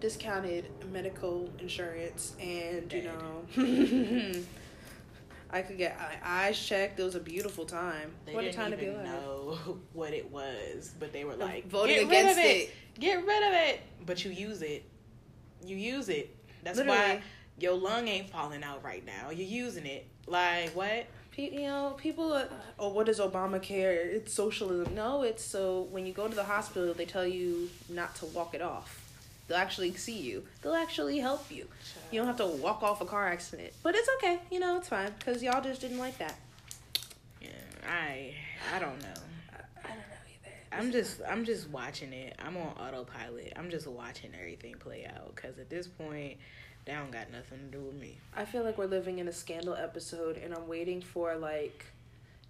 [0.00, 3.44] discounted medical insurance, and you know,
[5.50, 6.98] I could get eyes checked.
[6.98, 8.10] It was a beautiful time.
[8.26, 9.04] They what a time to be alive.
[9.04, 12.74] know what it was, but they were like Voting "Get rid of it.
[12.98, 13.82] Get rid of it.
[14.04, 14.84] But you use it.
[15.64, 16.36] You use it.
[16.64, 17.22] That's why
[17.56, 19.30] your lung ain't falling out right now.
[19.30, 20.08] You're using it.
[20.26, 21.06] Like what?
[21.36, 22.32] You know, people.
[22.34, 24.12] Are, oh, what is Obamacare?
[24.12, 24.94] It's socialism.
[24.94, 28.54] No, it's so when you go to the hospital, they tell you not to walk
[28.54, 29.00] it off.
[29.48, 30.44] They'll actually see you.
[30.62, 31.66] They'll actually help you.
[32.12, 33.72] You don't have to walk off a car accident.
[33.82, 34.38] But it's okay.
[34.50, 36.36] You know, it's fine because y'all just didn't like that.
[37.40, 37.48] Yeah,
[37.88, 38.34] I
[38.74, 39.20] I don't know.
[39.82, 40.56] I don't know either.
[40.72, 42.36] I'm just I'm just watching it.
[42.38, 43.52] I'm on autopilot.
[43.56, 46.38] I'm just watching everything play out because at this point,
[46.84, 48.18] they don't got nothing to do with me.
[48.36, 51.86] I feel like we're living in a scandal episode, and I'm waiting for like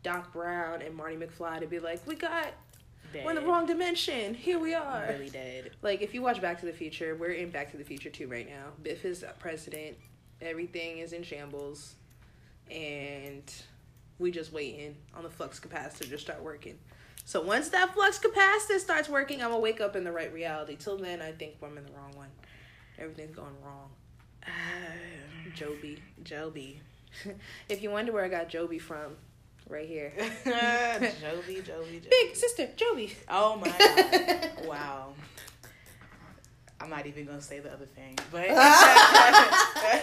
[0.03, 2.49] Doc Brown and Marty McFly to be like, "We got
[3.12, 3.25] Dead.
[3.25, 4.35] we're in the wrong dimension.
[4.35, 5.71] Here we I'm are." really dead.
[5.83, 8.29] Like if you watch Back to the Future, we're in Back to the Future too
[8.29, 8.66] right now.
[8.83, 9.97] Biff is president.
[10.43, 11.95] Everything is in shambles,
[12.71, 13.51] and
[14.18, 16.79] we just waiting on the flux capacitor to start working.
[17.31, 20.74] So once that flux capacitor starts working, I'm gonna wake up in the right reality.
[20.74, 22.26] Till then, I think I'm in the wrong one.
[22.99, 23.89] Everything's going wrong.
[25.55, 26.03] Joby.
[26.24, 26.81] Joby.
[27.68, 29.14] if you wonder where I got Joby from,
[29.68, 30.12] right here.
[30.45, 32.09] Joby, Joby, Joby.
[32.11, 33.14] Big sister, Joby.
[33.28, 34.66] Oh my god.
[34.66, 35.12] wow.
[36.81, 38.49] I'm not even gonna say the other thing, but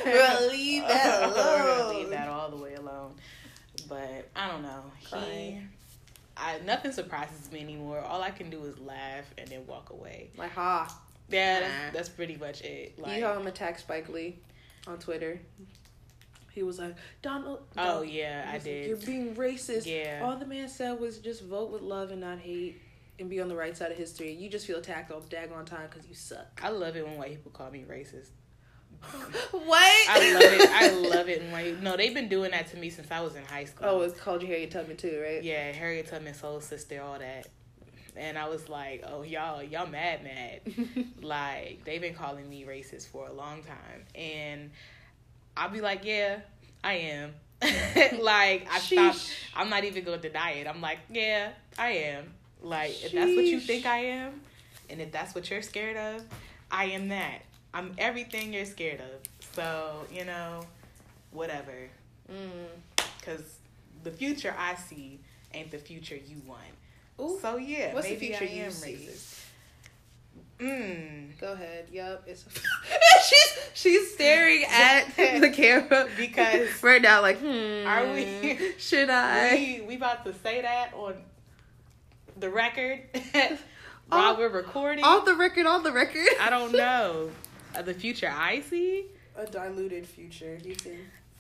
[0.06, 3.16] We'll leave that We're gonna leave that all the way alone.
[3.90, 4.84] But I don't know.
[5.00, 5.70] He, Crying.
[6.40, 8.00] I nothing surprises me anymore.
[8.00, 10.30] All I can do is laugh and then walk away.
[10.38, 10.88] Like, ha.
[11.30, 12.98] Yeah, that's, that's pretty much it.
[12.98, 14.40] Like, you saw him attack Spike Lee
[14.88, 15.40] on Twitter.
[16.52, 17.60] He was like, Donald.
[17.78, 18.88] oh yeah, I like, did.
[18.88, 19.86] You're being racist.
[19.86, 20.22] Yeah.
[20.24, 22.82] All the man said was just vote with love and not hate
[23.20, 24.32] and be on the right side of history.
[24.34, 26.60] You just feel attacked all the daggone time because you suck.
[26.64, 28.30] I love it when white people call me racist.
[29.52, 30.10] what?
[30.10, 30.70] I love it.
[30.70, 31.82] I love it when white.
[31.82, 33.88] No, they've been doing that to me since I was in high school.
[33.90, 35.44] Oh, it's called you Harriet Tubman too, right?
[35.44, 37.48] Yeah, Harriet Tubman, Soul Sister, all that.
[38.16, 40.62] And I was like, oh, y'all, y'all mad, mad.
[41.22, 44.06] like, they've been calling me racist for a long time.
[44.16, 44.72] And
[45.56, 46.40] I'll be like, yeah,
[46.84, 47.34] I am.
[48.20, 49.30] like, I stopped.
[49.56, 50.68] I'm not even going to deny it.
[50.68, 52.34] I'm like, yeah, I am.
[52.62, 54.42] Like, if that's what you think I am,
[54.90, 56.24] and if that's what you're scared of,
[56.72, 57.44] I am that.
[57.74, 59.22] I'm everything you're scared of.
[59.54, 60.62] So, you know,
[61.32, 61.90] whatever
[62.32, 62.68] Mm.
[63.20, 63.42] because
[64.04, 65.20] the future I see
[65.54, 66.62] ain't the future you want.
[67.22, 67.40] Ooh.
[67.42, 68.94] So yeah, What's the maybe future I you am see?
[68.94, 69.34] racist.
[70.60, 71.40] Mm.
[71.40, 71.88] Go ahead.
[71.92, 72.24] Yep.
[72.28, 72.46] It's
[73.30, 79.52] she's she's staring at the camera Because- right now, like, hmm, Are we- Should I?
[79.54, 81.16] We we about to say that on
[82.38, 83.02] the record
[84.10, 84.38] while Oh.
[84.38, 85.04] we're recording.
[85.04, 86.28] On the record, on the record.
[86.40, 87.30] I don't know.
[87.86, 89.06] The future I see
[89.36, 90.58] A diluted future.
[90.64, 90.98] You can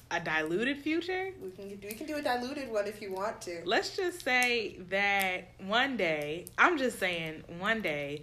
[0.09, 1.33] a diluted future.
[1.41, 3.61] we can do we can do a diluted one if you want to.
[3.65, 8.21] Let's just say that one day, I'm just saying one day,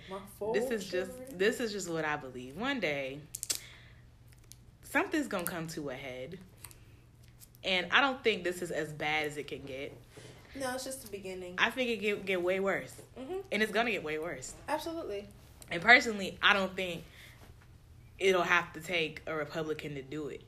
[0.55, 2.57] this is just this is just what I believe.
[2.57, 3.19] One day,
[4.83, 6.39] something's gonna come to a head,
[7.63, 9.93] and I don't think this is as bad as it can get.
[10.59, 11.55] no, it's just the beginning.
[11.59, 14.55] I think it get get way worse, hmm and it's gonna get way worse.
[14.69, 15.27] Absolutely.
[15.71, 17.05] And personally, I don't think
[18.19, 20.43] it'll have to take a Republican to do it.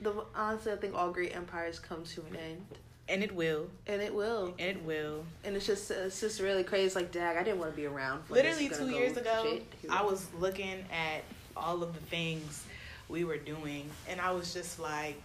[0.00, 2.66] The honestly, I think all great empires come to an end.
[3.08, 5.24] and it will, and it will, and it will.
[5.44, 6.94] And it's just it's just really crazy.
[6.94, 8.24] Like, dag, I didn't want to be around.
[8.26, 9.58] For Literally two years ago.
[9.90, 11.24] I was looking at
[11.56, 12.64] all of the things
[13.08, 15.20] we were doing, and I was just like,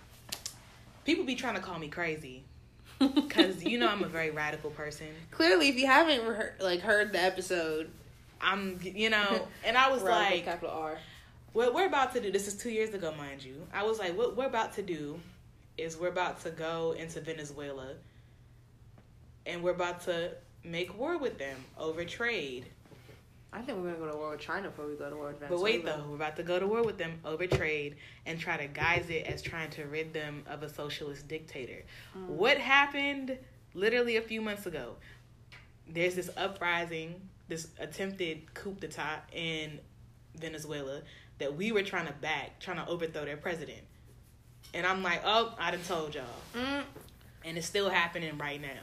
[1.05, 2.43] people be trying to call me crazy.
[3.29, 5.07] Cause you know I'm a very radical person.
[5.31, 7.91] Clearly, if you haven't heard, like heard the episode,
[8.43, 10.97] I'm, you know, and I was like, capital R.
[11.53, 12.31] what we're about to do.
[12.31, 13.55] This is two years ago, mind you.
[13.73, 15.19] I was like, what we're about to do
[15.77, 17.93] is we're about to go into Venezuela,
[19.45, 20.31] and we're about to
[20.63, 22.65] make war with them over trade.
[23.51, 25.39] I think we're gonna go to war with China before we go to war with
[25.39, 25.61] Venezuela.
[25.61, 28.57] But wait though, we're about to go to war with them over trade and try
[28.57, 31.83] to guise it as trying to rid them of a socialist dictator.
[32.17, 32.27] Mm.
[32.27, 33.37] What happened
[33.75, 34.95] literally a few months ago?
[35.87, 37.21] There's this uprising,
[37.53, 39.79] this attempted coup d'etat in
[40.35, 41.01] Venezuela
[41.37, 43.81] that we were trying to back, trying to overthrow their president.
[44.73, 46.23] And I'm like, oh, I done told y'all.
[46.55, 46.83] Mm.
[47.45, 48.81] And it's still happening right now.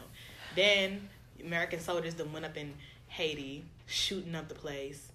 [0.55, 1.09] Then
[1.45, 2.73] American soldiers then went up in
[3.09, 5.11] Haiti, shooting up the place.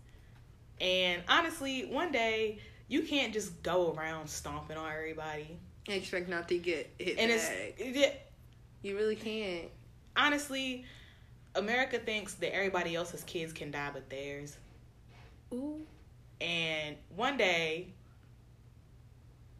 [0.82, 5.58] And honestly, one day you can't just go around stomping on everybody.
[5.88, 7.18] Expect not to get hit.
[7.18, 7.74] And it's back.
[7.78, 8.32] it,
[8.82, 9.70] you really can't.
[10.18, 10.84] honestly,
[11.56, 14.58] America thinks that everybody else's kids can die but theirs.
[15.54, 15.82] Ooh.
[16.42, 17.88] And one day,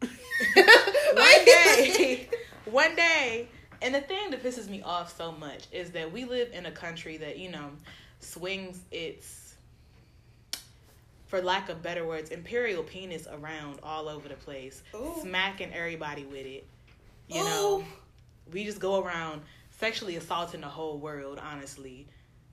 [0.00, 2.28] one day,
[2.66, 3.48] one day,
[3.82, 6.70] and the thing that pisses me off so much is that we live in a
[6.70, 7.70] country that, you know,
[8.20, 9.54] swings its,
[11.26, 15.14] for lack of better words, imperial penis around all over the place, Ooh.
[15.20, 16.66] smacking everybody with it.
[17.28, 17.44] You Ooh.
[17.44, 17.84] know,
[18.52, 19.42] we just go around
[19.78, 22.06] sexually assaulting the whole world, honestly.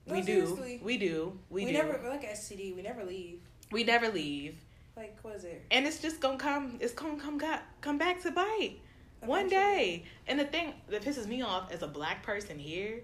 [0.06, 0.80] No, we do.
[0.84, 1.38] We do.
[1.50, 1.78] We, We, do.
[1.78, 2.76] never we're like STD.
[2.76, 3.40] We never leave.
[3.72, 4.56] we never leave.
[4.96, 5.64] Like was it?
[5.72, 7.42] and it's just gonna come it's gonna come
[7.82, 8.76] come back to bite
[9.22, 13.02] one day and the thing that pisses me off as a black person here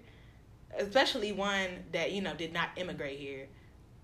[0.78, 3.48] especially one that you know did not immigrate here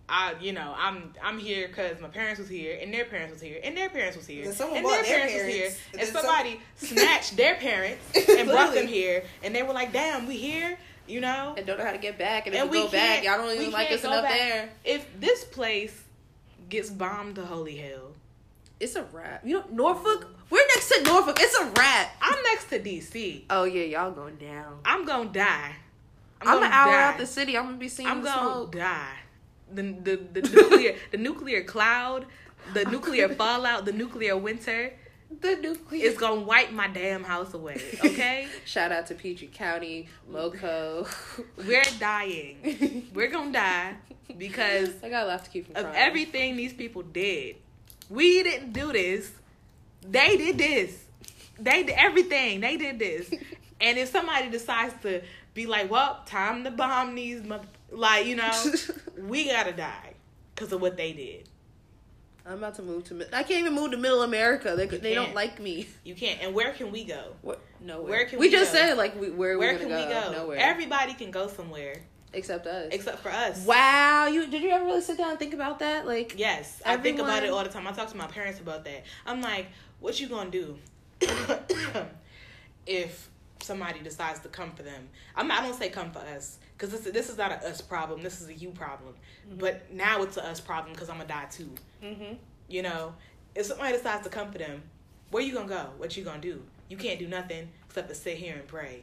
[0.09, 3.41] I, you know, I'm I'm here because my parents was here, and their parents was
[3.43, 6.07] here, and their parents was here, and their their parents, was here, and and then
[6.13, 10.37] some- somebody snatched their parents and brought them here, and they were like, "Damn, we
[10.37, 10.79] here,"
[11.09, 11.55] you know.
[11.57, 12.47] And don't know how to get back.
[12.47, 14.33] And if And we go back, y'all don't even like us enough back.
[14.39, 14.69] there.
[14.85, 16.05] If this place
[16.69, 18.13] gets bombed to holy hell,
[18.79, 19.45] It's a wrap.
[19.45, 20.29] You know, Norfolk.
[20.51, 21.39] We're next to Norfolk.
[21.41, 22.15] It's a wrap.
[22.23, 23.43] I'm next to DC.
[23.51, 24.79] Oh yeah, y'all going down.
[24.85, 25.75] I'm gonna die.
[26.41, 27.03] I'm, gonna an hour die.
[27.03, 27.57] out the city.
[27.59, 28.73] I'm gonna be seeing I'm gonna smoke.
[28.77, 29.15] die.
[29.73, 32.27] The the the nuclear the nuclear cloud,
[32.75, 34.93] the nuclear fallout, the nuclear winter
[35.41, 36.05] The nuclear.
[36.05, 37.81] is gonna wipe my damn house away.
[38.05, 41.07] Okay, Shout out to Peachtree County, Moco.
[41.57, 43.09] we're dying.
[43.13, 43.95] We're gonna die
[44.39, 45.97] because I got a laugh to keep from of crying.
[45.97, 47.57] everything these people did.
[48.09, 49.33] We didn't do this.
[50.03, 50.97] They did this.
[51.59, 52.61] They did everything.
[52.61, 53.31] They did this.
[53.79, 55.21] And if somebody decides to
[55.53, 58.53] be like, "Well, time to bomb these," mother-, like you know,
[59.19, 60.15] we gotta die
[60.55, 61.49] because of what they did.
[62.45, 63.27] I'm about to move to.
[63.37, 64.75] I can't even move to Middle America.
[64.77, 65.89] They they don't like me.
[66.05, 66.41] You can't.
[66.41, 67.35] And where can we go?
[67.81, 68.09] Nowhere.
[68.09, 68.79] Where can we we just go?
[68.79, 70.33] said like we, where, Where we can gonna we go?
[70.33, 70.59] Nowhere.
[70.59, 71.97] Everybody can go somewhere
[72.33, 72.89] except us.
[72.93, 73.65] except for us.
[73.67, 74.27] wow.
[74.27, 76.07] You did you ever really sit down and think about that?
[76.07, 77.87] Like Yes, I think about it all the time.
[77.87, 79.05] I talk to my parents about that.
[79.27, 79.67] I'm like,
[79.99, 80.79] what you gonna do
[82.87, 83.29] if
[83.61, 85.09] somebody decides to come for them?
[85.35, 87.81] I'm not, I don't say come for us because this this is not a us
[87.81, 88.23] problem.
[88.23, 89.15] This is a you problem.
[89.59, 91.71] But now it's a us problem because I'm gonna die too.
[92.03, 92.35] mm-hmm.
[92.69, 93.15] You know,
[93.55, 94.83] if somebody decides to come for them,
[95.31, 95.87] where you gonna go?
[95.99, 96.63] What you gonna do?
[96.89, 99.03] You can't do nothing except to sit here and pray.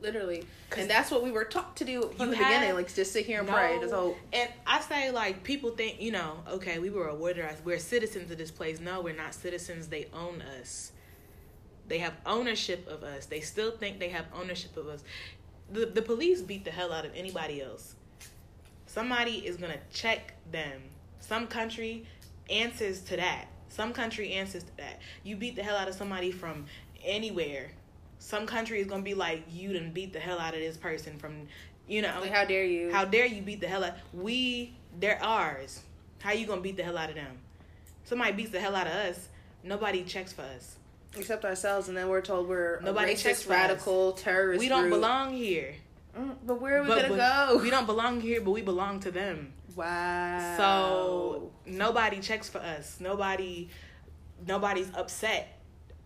[0.00, 0.44] Literally,
[0.76, 2.74] and that's what we were taught to do from the beginning.
[2.74, 3.78] Like just sit here and pray.
[3.80, 4.16] Just hope.
[4.32, 8.30] And I say like people think, you know, okay, we were awarded us we're citizens
[8.30, 8.80] of this place.
[8.80, 9.88] No, we're not citizens.
[9.88, 10.92] They own us.
[11.88, 13.26] They have ownership of us.
[13.26, 15.04] They still think they have ownership of us.
[15.72, 17.94] The the police beat the hell out of anybody else.
[18.86, 20.82] Somebody is gonna check them.
[21.20, 22.06] Some country
[22.50, 23.46] answers to that.
[23.68, 25.00] Some country answers to that.
[25.24, 26.66] You beat the hell out of somebody from
[27.02, 27.70] anywhere.
[28.18, 31.18] Some country is gonna be like, you done beat the hell out of this person
[31.18, 31.48] from,
[31.88, 32.92] you know, Like how dare you?
[32.92, 33.94] how dare you beat the hell out?
[34.12, 35.80] We, they're ours.
[36.18, 37.38] How you gonna beat the hell out of them?
[38.04, 39.28] Somebody beats the hell out of us.
[39.64, 40.76] Nobody checks for us.
[41.16, 44.58] Except ourselves, and then we're told we're Nobody checks racist, radical, terrorist.
[44.60, 44.94] we don't group.
[44.94, 45.74] belong here.
[46.18, 47.58] Mm, But where are we But- gonna but go?
[47.62, 49.52] We don't belong here, but we belong to them.
[49.74, 50.54] Wow.
[50.58, 52.98] So nobody checks for us.
[53.00, 53.70] Nobody,
[54.46, 55.58] nobody's upset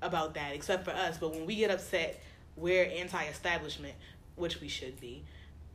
[0.03, 1.19] about that except for us.
[1.19, 2.21] But when we get upset,
[2.55, 3.95] we're anti-establishment,
[4.37, 5.25] which we should be,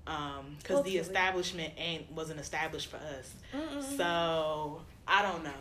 [0.06, 3.34] because the establishment ain't wasn't established for us.
[3.54, 3.98] Mm-mm.
[3.98, 5.52] So I don't know.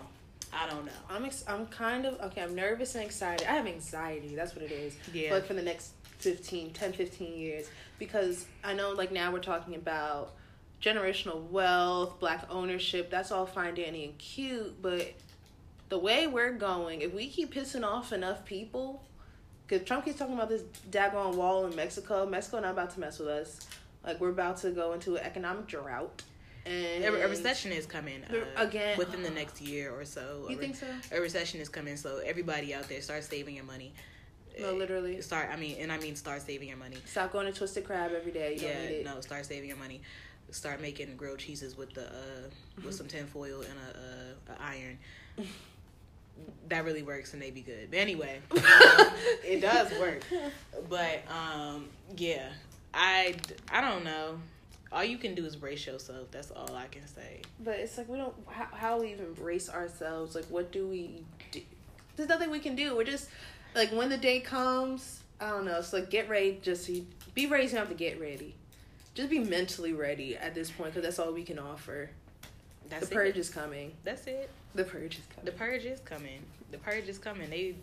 [0.53, 0.93] I don't know.
[1.09, 2.43] I'm ex- I'm kind of okay.
[2.43, 3.47] I'm nervous and excited.
[3.47, 4.35] I have anxiety.
[4.35, 4.97] That's what it is.
[5.13, 5.31] Yeah.
[5.31, 7.69] But for the next 15, 10, 15 years.
[7.99, 10.33] Because I know, like, now we're talking about
[10.83, 13.11] generational wealth, black ownership.
[13.11, 14.81] That's all fine, dandy, and cute.
[14.81, 15.13] But
[15.89, 19.03] the way we're going, if we keep pissing off enough people,
[19.67, 22.27] because Trump keeps talking about this daggone wall in Mexico.
[22.27, 23.61] Mexico not about to mess with us.
[24.05, 26.23] Like, we're about to go into an economic drought.
[26.71, 28.97] And A, a recession is coming uh, Again.
[28.97, 30.47] within the next year or so.
[30.49, 30.87] You A think so?
[31.13, 33.93] A recession is coming, so everybody out there start saving your money.
[34.61, 35.21] No, literally.
[35.23, 35.49] Start.
[35.53, 36.97] I mean, and I mean, start saving your money.
[37.07, 38.55] Stop going to Twisted Crab every day.
[38.55, 39.05] You don't need yeah, it.
[39.05, 40.01] no, start saving your money.
[40.51, 42.13] Start making grilled cheeses with the uh,
[42.77, 42.87] Mm-hmm.
[42.87, 43.73] with some tinfoil and
[44.49, 44.99] a, a, a iron.
[46.69, 47.91] that really works and they be good.
[47.91, 48.59] But anyway, um,
[49.45, 50.23] it does work.
[50.89, 52.49] But um, yeah,
[52.95, 53.35] I
[53.71, 54.41] I don't know.
[54.93, 56.31] All you can do is brace yourself.
[56.33, 57.43] That's all I can say.
[57.61, 58.35] But it's like we don't.
[58.49, 60.35] How, how we even brace ourselves?
[60.35, 61.23] Like, what do we
[61.53, 61.61] do?
[62.17, 62.97] There's nothing we can do.
[62.97, 63.29] We're just
[63.75, 65.21] like when the day comes.
[65.41, 65.79] I don't know.
[65.79, 66.59] It's like get ready.
[66.61, 66.91] Just
[67.35, 67.65] be ready.
[67.65, 68.55] You don't have to get ready.
[69.15, 72.11] Just be mentally ready at this point because that's all we can offer.
[72.89, 73.41] That's the purge it.
[73.41, 73.93] is coming.
[74.05, 74.51] That's it.
[74.75, 75.45] The purge is coming.
[75.45, 76.43] The purge is coming.
[76.73, 77.49] The purge is coming.
[77.49, 77.77] They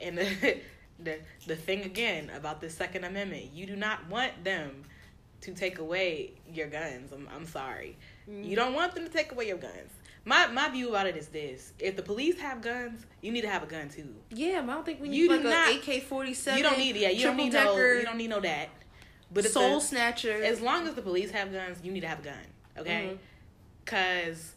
[0.00, 0.58] and the
[1.02, 3.50] the the thing again about the Second Amendment.
[3.52, 4.84] You do not want them
[5.42, 7.12] to take away your guns.
[7.12, 7.96] I'm I'm sorry.
[8.28, 9.92] You don't want them to take away your guns.
[10.24, 13.48] My my view about it is this: if the police have guns, you need to
[13.48, 14.12] have a gun too.
[14.30, 16.58] yeah, I don't think we need You do like not- an AK forty seven.
[16.58, 17.10] You don't need yeah.
[17.10, 17.76] You don't need no.
[17.76, 18.68] You don't need no that.
[19.32, 20.32] But soul the, snatcher.
[20.42, 22.46] as long as the police have guns, you need to have a gun.
[22.78, 23.10] Okay.
[23.12, 23.18] Mhm.
[23.84, 24.52] Cause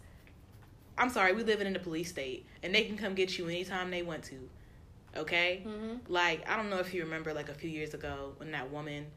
[0.98, 3.90] I'm sorry, we live in a police state, and they can come get you anytime
[3.92, 4.50] they want to.
[5.16, 5.64] Okay.
[5.66, 6.00] Mhm.
[6.08, 9.08] Like I don't know if you remember, like a few years ago, when that woman,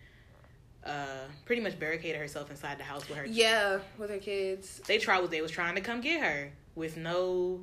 [0.84, 3.26] uh, pretty much barricaded herself inside the house with her.
[3.26, 4.80] Yeah, with her kids.
[4.86, 5.30] They tried.
[5.30, 7.60] They was trying to come get her with no,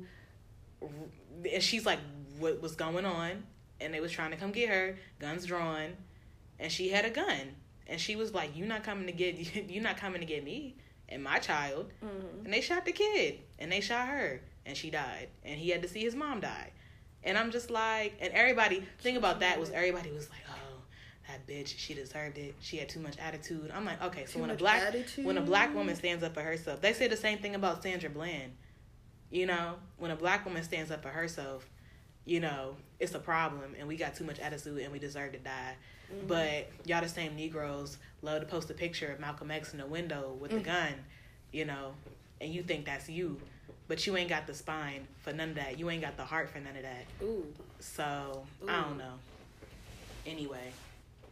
[0.80, 1.98] and she's like,
[2.38, 3.44] "What was going on?"
[3.80, 5.96] And they was trying to come get her, guns drawn,
[6.58, 7.54] and she had a gun,
[7.86, 9.36] and she was like, "You not coming to get
[9.70, 10.76] you not coming to get me
[11.08, 12.44] and my child." Mm-hmm.
[12.44, 15.82] And they shot the kid, and they shot her, and she died, and he had
[15.82, 16.72] to see his mom die.
[17.22, 20.40] And I'm just like, and everybody, thing about that was everybody was like,
[21.30, 22.54] that bitch, she deserved it.
[22.60, 23.70] She had too much attitude.
[23.74, 25.24] I'm like, okay, so Too when a black attitude?
[25.24, 28.10] when a black woman stands up for herself, they say the same thing about Sandra
[28.10, 28.52] Bland.
[29.30, 31.68] You know, when a black woman stands up for herself,
[32.24, 35.38] you know, it's a problem, and we got too much attitude, and we deserve to
[35.38, 35.74] die.
[36.12, 36.26] Mm-hmm.
[36.26, 39.86] But y'all the same Negroes love to post a picture of Malcolm X in the
[39.86, 40.64] window with the Mm.
[40.64, 40.94] gun,
[41.52, 41.92] you know,
[42.40, 43.40] and you think that's you,
[43.88, 45.78] but you ain't got the spine for none of that.
[45.78, 47.04] You ain't got the heart for none of that.
[47.22, 47.46] Ooh,
[47.78, 49.14] So I don't know.
[50.26, 50.72] Anyway,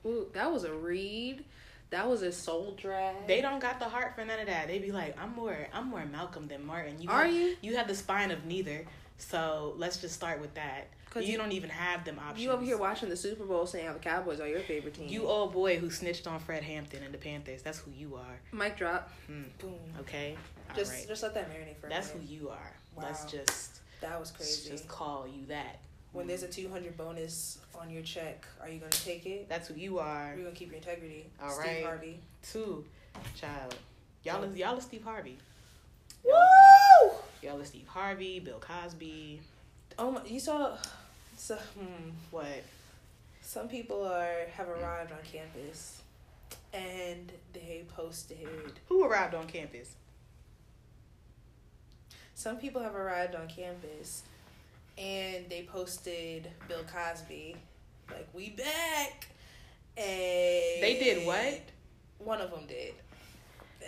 [0.07, 1.45] ooh, that was a read.
[1.91, 3.27] That was a soul drag.
[3.27, 4.69] they don't got the heart for none of that.
[4.69, 7.01] They be like, I'm more, I'm more Malcolm than Martin.
[7.01, 7.57] You Are have, you?
[7.63, 8.85] You have the spine of neither.
[9.17, 10.89] So let's just start with that.
[11.11, 12.43] 'Cause You, you- don't even have them options.
[12.45, 15.09] You over here watching the Super Bowl saying how the Cowboys are your favorite team.
[15.09, 17.63] You old boy who snitched on Fred Hampton and the Panthers.
[17.63, 18.39] That's who you are.
[18.53, 19.11] mic drop.
[19.27, 19.45] Hmm.
[19.59, 19.79] Boom.
[20.01, 20.37] Okay.
[20.77, 21.09] Just right.
[21.09, 22.73] just let that marinate for a That's who you are.
[22.99, 24.69] Let's just That was crazy.
[24.69, 25.79] just call you that.
[26.13, 29.49] When there's a 200 bonus on your check, are you gonna take it?
[29.49, 30.33] That's who you are.
[30.35, 31.27] You're gonna keep your integrity?
[31.43, 31.85] All Steve right.
[31.85, 32.21] Harvey.
[32.43, 32.85] Too,
[33.37, 33.75] child.
[34.25, 35.39] Y'all is y'all is Steve Harvey.
[36.25, 37.11] Woo!
[37.43, 39.41] Y'all is Steve Harvey, Bill Cosby.
[39.99, 40.25] Oh my!
[40.27, 40.77] You saw.
[41.37, 42.47] So, hmm, What?
[43.43, 46.01] some people are have arrived on campus,
[46.73, 48.49] and they posted.
[48.89, 49.91] Who arrived on campus?
[52.35, 54.23] Some people have arrived on campus,
[54.99, 57.57] and they posted Bill Cosby,
[58.11, 59.29] like we back.
[59.97, 61.61] And They did what?
[62.19, 62.95] One of them did.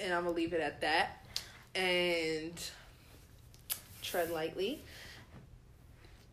[0.01, 1.27] And I'm gonna leave it at that.
[1.75, 2.53] And
[4.03, 4.83] tread lightly.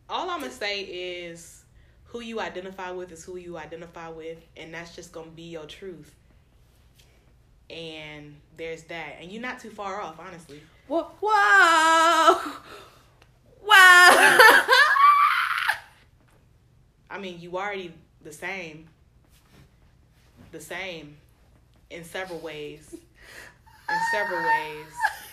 [0.08, 1.62] All I'm gonna say is
[2.06, 5.66] who you identify with is who you identify with, and that's just gonna be your
[5.66, 6.14] truth.
[7.68, 10.62] And there's that, and you're not too far off, honestly.
[10.86, 11.10] Whoa!
[11.20, 12.52] Whoa!
[13.68, 14.38] Wow!
[17.10, 17.92] I mean, you already
[18.22, 18.86] the same.
[20.52, 21.16] The same,
[21.90, 22.94] in several ways.
[22.94, 24.86] In several ways.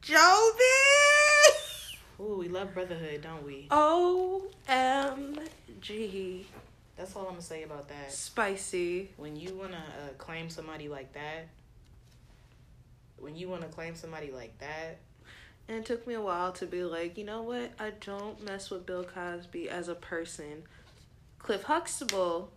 [0.00, 0.22] Joby!
[2.20, 3.68] Ooh, we love brotherhood, don't we?
[3.70, 4.46] O-M-G.
[6.96, 8.10] That's all I'm gonna say about that.
[8.10, 9.10] Spicy.
[9.18, 11.48] When you wanna uh, claim somebody like that,
[13.20, 14.98] when you wanna claim somebody like that,
[15.68, 17.72] And it took me a while to be like, you know what?
[17.78, 20.62] I don't mess with Bill Cosby as a person.
[21.38, 22.50] Cliff Huxtable.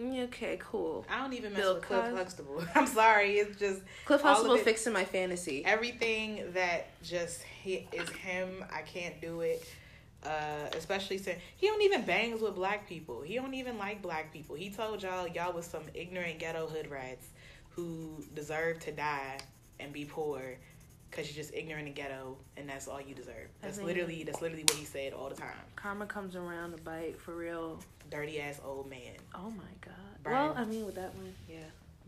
[0.00, 1.04] mm, Okay, cool.
[1.10, 2.64] I don't even mess Bill with Cliff Cos- Huxtable.
[2.74, 5.64] I'm sorry, it's just Cliff Huxtable it- fixing my fantasy.
[5.64, 8.64] everything that just is him.
[8.72, 9.66] I can't do it.
[10.24, 13.20] Uh, especially since he don't even bangs with black people.
[13.22, 14.56] He don't even like black people.
[14.56, 17.28] He told y'all y'all was some ignorant ghetto hood rats
[17.76, 19.38] who deserve to die
[19.78, 20.56] and be poor
[21.10, 23.48] because you're just ignorant and ghetto, and that's all you deserve.
[23.62, 25.54] That's literally that's literally what he said all the time.
[25.76, 27.80] Karma comes around to bite for real.
[28.10, 29.94] Dirty ass old man, Oh my god.
[30.22, 30.32] Burn.
[30.32, 31.58] Well, I mean, with that one, yeah.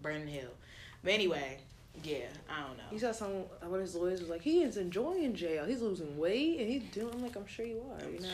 [0.00, 0.50] burning hell.
[1.02, 1.58] But anyway,
[2.04, 2.84] yeah, I don't know.
[2.92, 3.30] You saw some
[3.62, 5.64] one of his lawyers was like, he is enjoying jail.
[5.64, 7.12] He's losing weight and he's doing.
[7.12, 8.08] I'm like, I'm sure you are.
[8.08, 8.30] You're not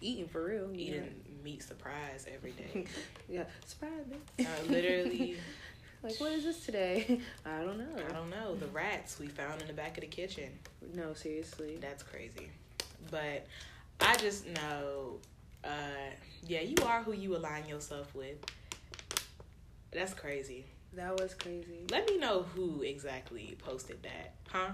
[0.00, 0.70] eating for real.
[0.74, 2.84] Eating meat surprise every day.
[3.28, 4.44] yeah, surprise me.
[4.44, 5.36] Uh, literally,
[6.08, 7.20] like, what is this today?
[7.46, 8.02] I don't know.
[8.08, 8.54] I don't know.
[8.54, 10.50] The rats we found in the back of the kitchen.
[10.94, 11.78] No, seriously.
[11.80, 12.48] That's crazy.
[13.10, 13.46] But
[14.00, 15.18] I just know,
[15.64, 15.68] uh,
[16.46, 18.38] yeah, you are who you align yourself with.
[19.90, 20.64] That's crazy.
[20.94, 21.84] That was crazy.
[21.90, 24.70] Let me know who exactly posted that, huh?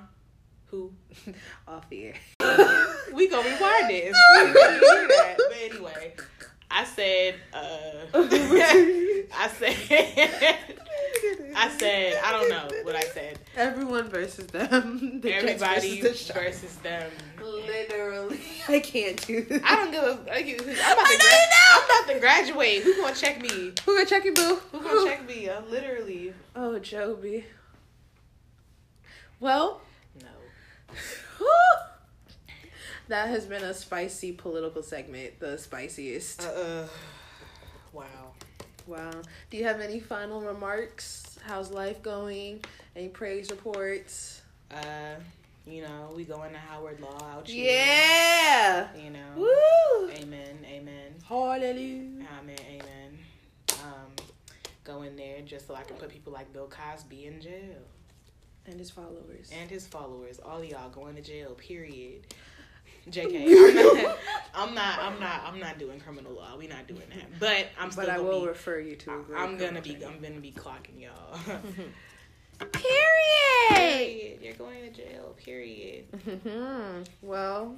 [0.66, 0.92] Who?
[1.68, 2.14] Off the air.
[3.12, 5.36] We gonna rewind it and see if we can hear that.
[5.36, 6.14] But anyway,
[6.68, 8.08] I said, uh,
[9.32, 10.80] I said,
[11.56, 13.38] I said, I don't know what I said.
[13.56, 15.00] Everyone versus them.
[15.22, 16.60] The Jets Everybody versus the Sharks.
[16.60, 17.10] versus them.
[17.42, 19.62] Literally, I can't do this.
[19.64, 20.30] I don't give a.
[20.30, 21.18] like, I'm about to.
[21.18, 22.82] Gra- I'm about to graduate.
[22.82, 23.72] Who gonna check me?
[23.84, 24.58] Who gonna check you, boo?
[24.72, 25.48] Who gonna check me?
[25.48, 27.44] Uh, literally, Oh, Joby.
[29.40, 29.80] Well,
[30.22, 30.96] no.
[33.08, 36.42] that has been a spicy political segment, the spiciest.
[36.42, 36.86] Uh, uh
[37.92, 38.04] wow.
[38.86, 39.10] Wow.
[39.50, 41.33] Do you have any final remarks?
[41.46, 42.64] How's life going?
[42.96, 44.40] Any praise reports?
[44.70, 45.16] Uh,
[45.66, 47.70] you know, we going to Howard Law out here.
[47.70, 48.88] Yeah.
[48.96, 49.28] You know.
[49.36, 50.10] Woo.
[50.10, 50.58] Amen.
[50.66, 51.14] Amen.
[51.28, 52.24] Hallelujah.
[52.40, 52.56] Amen.
[52.70, 53.18] Amen.
[53.82, 54.12] Um,
[54.84, 57.82] go in there just so I can put people like Bill Cosby in jail
[58.66, 59.50] And his followers.
[59.52, 60.40] and his followers.
[60.44, 61.50] All y'all going to jail.
[61.54, 62.26] Period.
[63.10, 64.14] Jk.
[64.54, 64.74] I'm not.
[64.74, 64.98] I'm not.
[65.00, 65.42] I'm not.
[65.46, 66.56] I'm not doing criminal law.
[66.56, 67.38] We not doing that.
[67.38, 68.04] But I'm still.
[68.06, 69.14] but I will be, refer you to.
[69.14, 69.96] a great I'm gonna be.
[70.04, 71.38] I'm gonna be clocking y'all.
[72.58, 73.68] Period.
[73.70, 74.38] period.
[74.40, 75.34] You're going to jail.
[75.36, 76.10] Period.
[76.12, 77.04] Mhm.
[77.20, 77.76] well,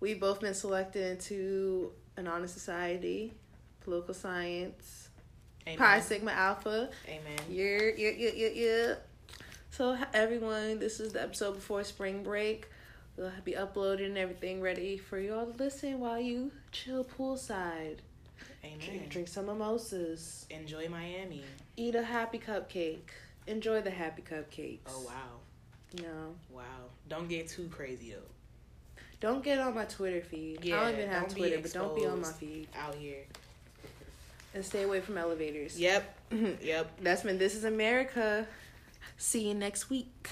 [0.00, 3.34] we've both been selected into an honor society,
[3.80, 5.10] political science,
[5.66, 5.78] Amen.
[5.78, 6.90] Pi Sigma Alpha.
[7.08, 7.38] Amen.
[7.48, 8.94] Yeah, yeah, yeah, yeah, yeah.
[9.70, 12.66] So everyone, this is the episode before spring break.
[13.16, 17.98] We'll be uploaded and everything ready for you all to listen while you chill poolside.
[18.62, 18.78] Amen.
[18.78, 20.46] Drink, drink some mimosas.
[20.50, 21.42] Enjoy Miami.
[21.76, 23.08] Eat a happy cupcake.
[23.46, 24.80] Enjoy the happy cupcakes.
[24.88, 26.02] Oh wow.
[26.02, 26.34] Know.
[26.50, 26.62] Wow.
[27.08, 29.02] Don't get too crazy though.
[29.20, 30.58] Don't get on my Twitter feed.
[30.62, 32.68] I Yeah, don't even have don't Twitter, but don't be on my feed.
[32.78, 33.24] Out here.
[34.52, 35.78] And stay away from elevators.
[35.78, 36.12] Yep.
[36.62, 36.98] Yep.
[37.02, 38.46] That's been This is America.
[39.16, 40.28] See you next week.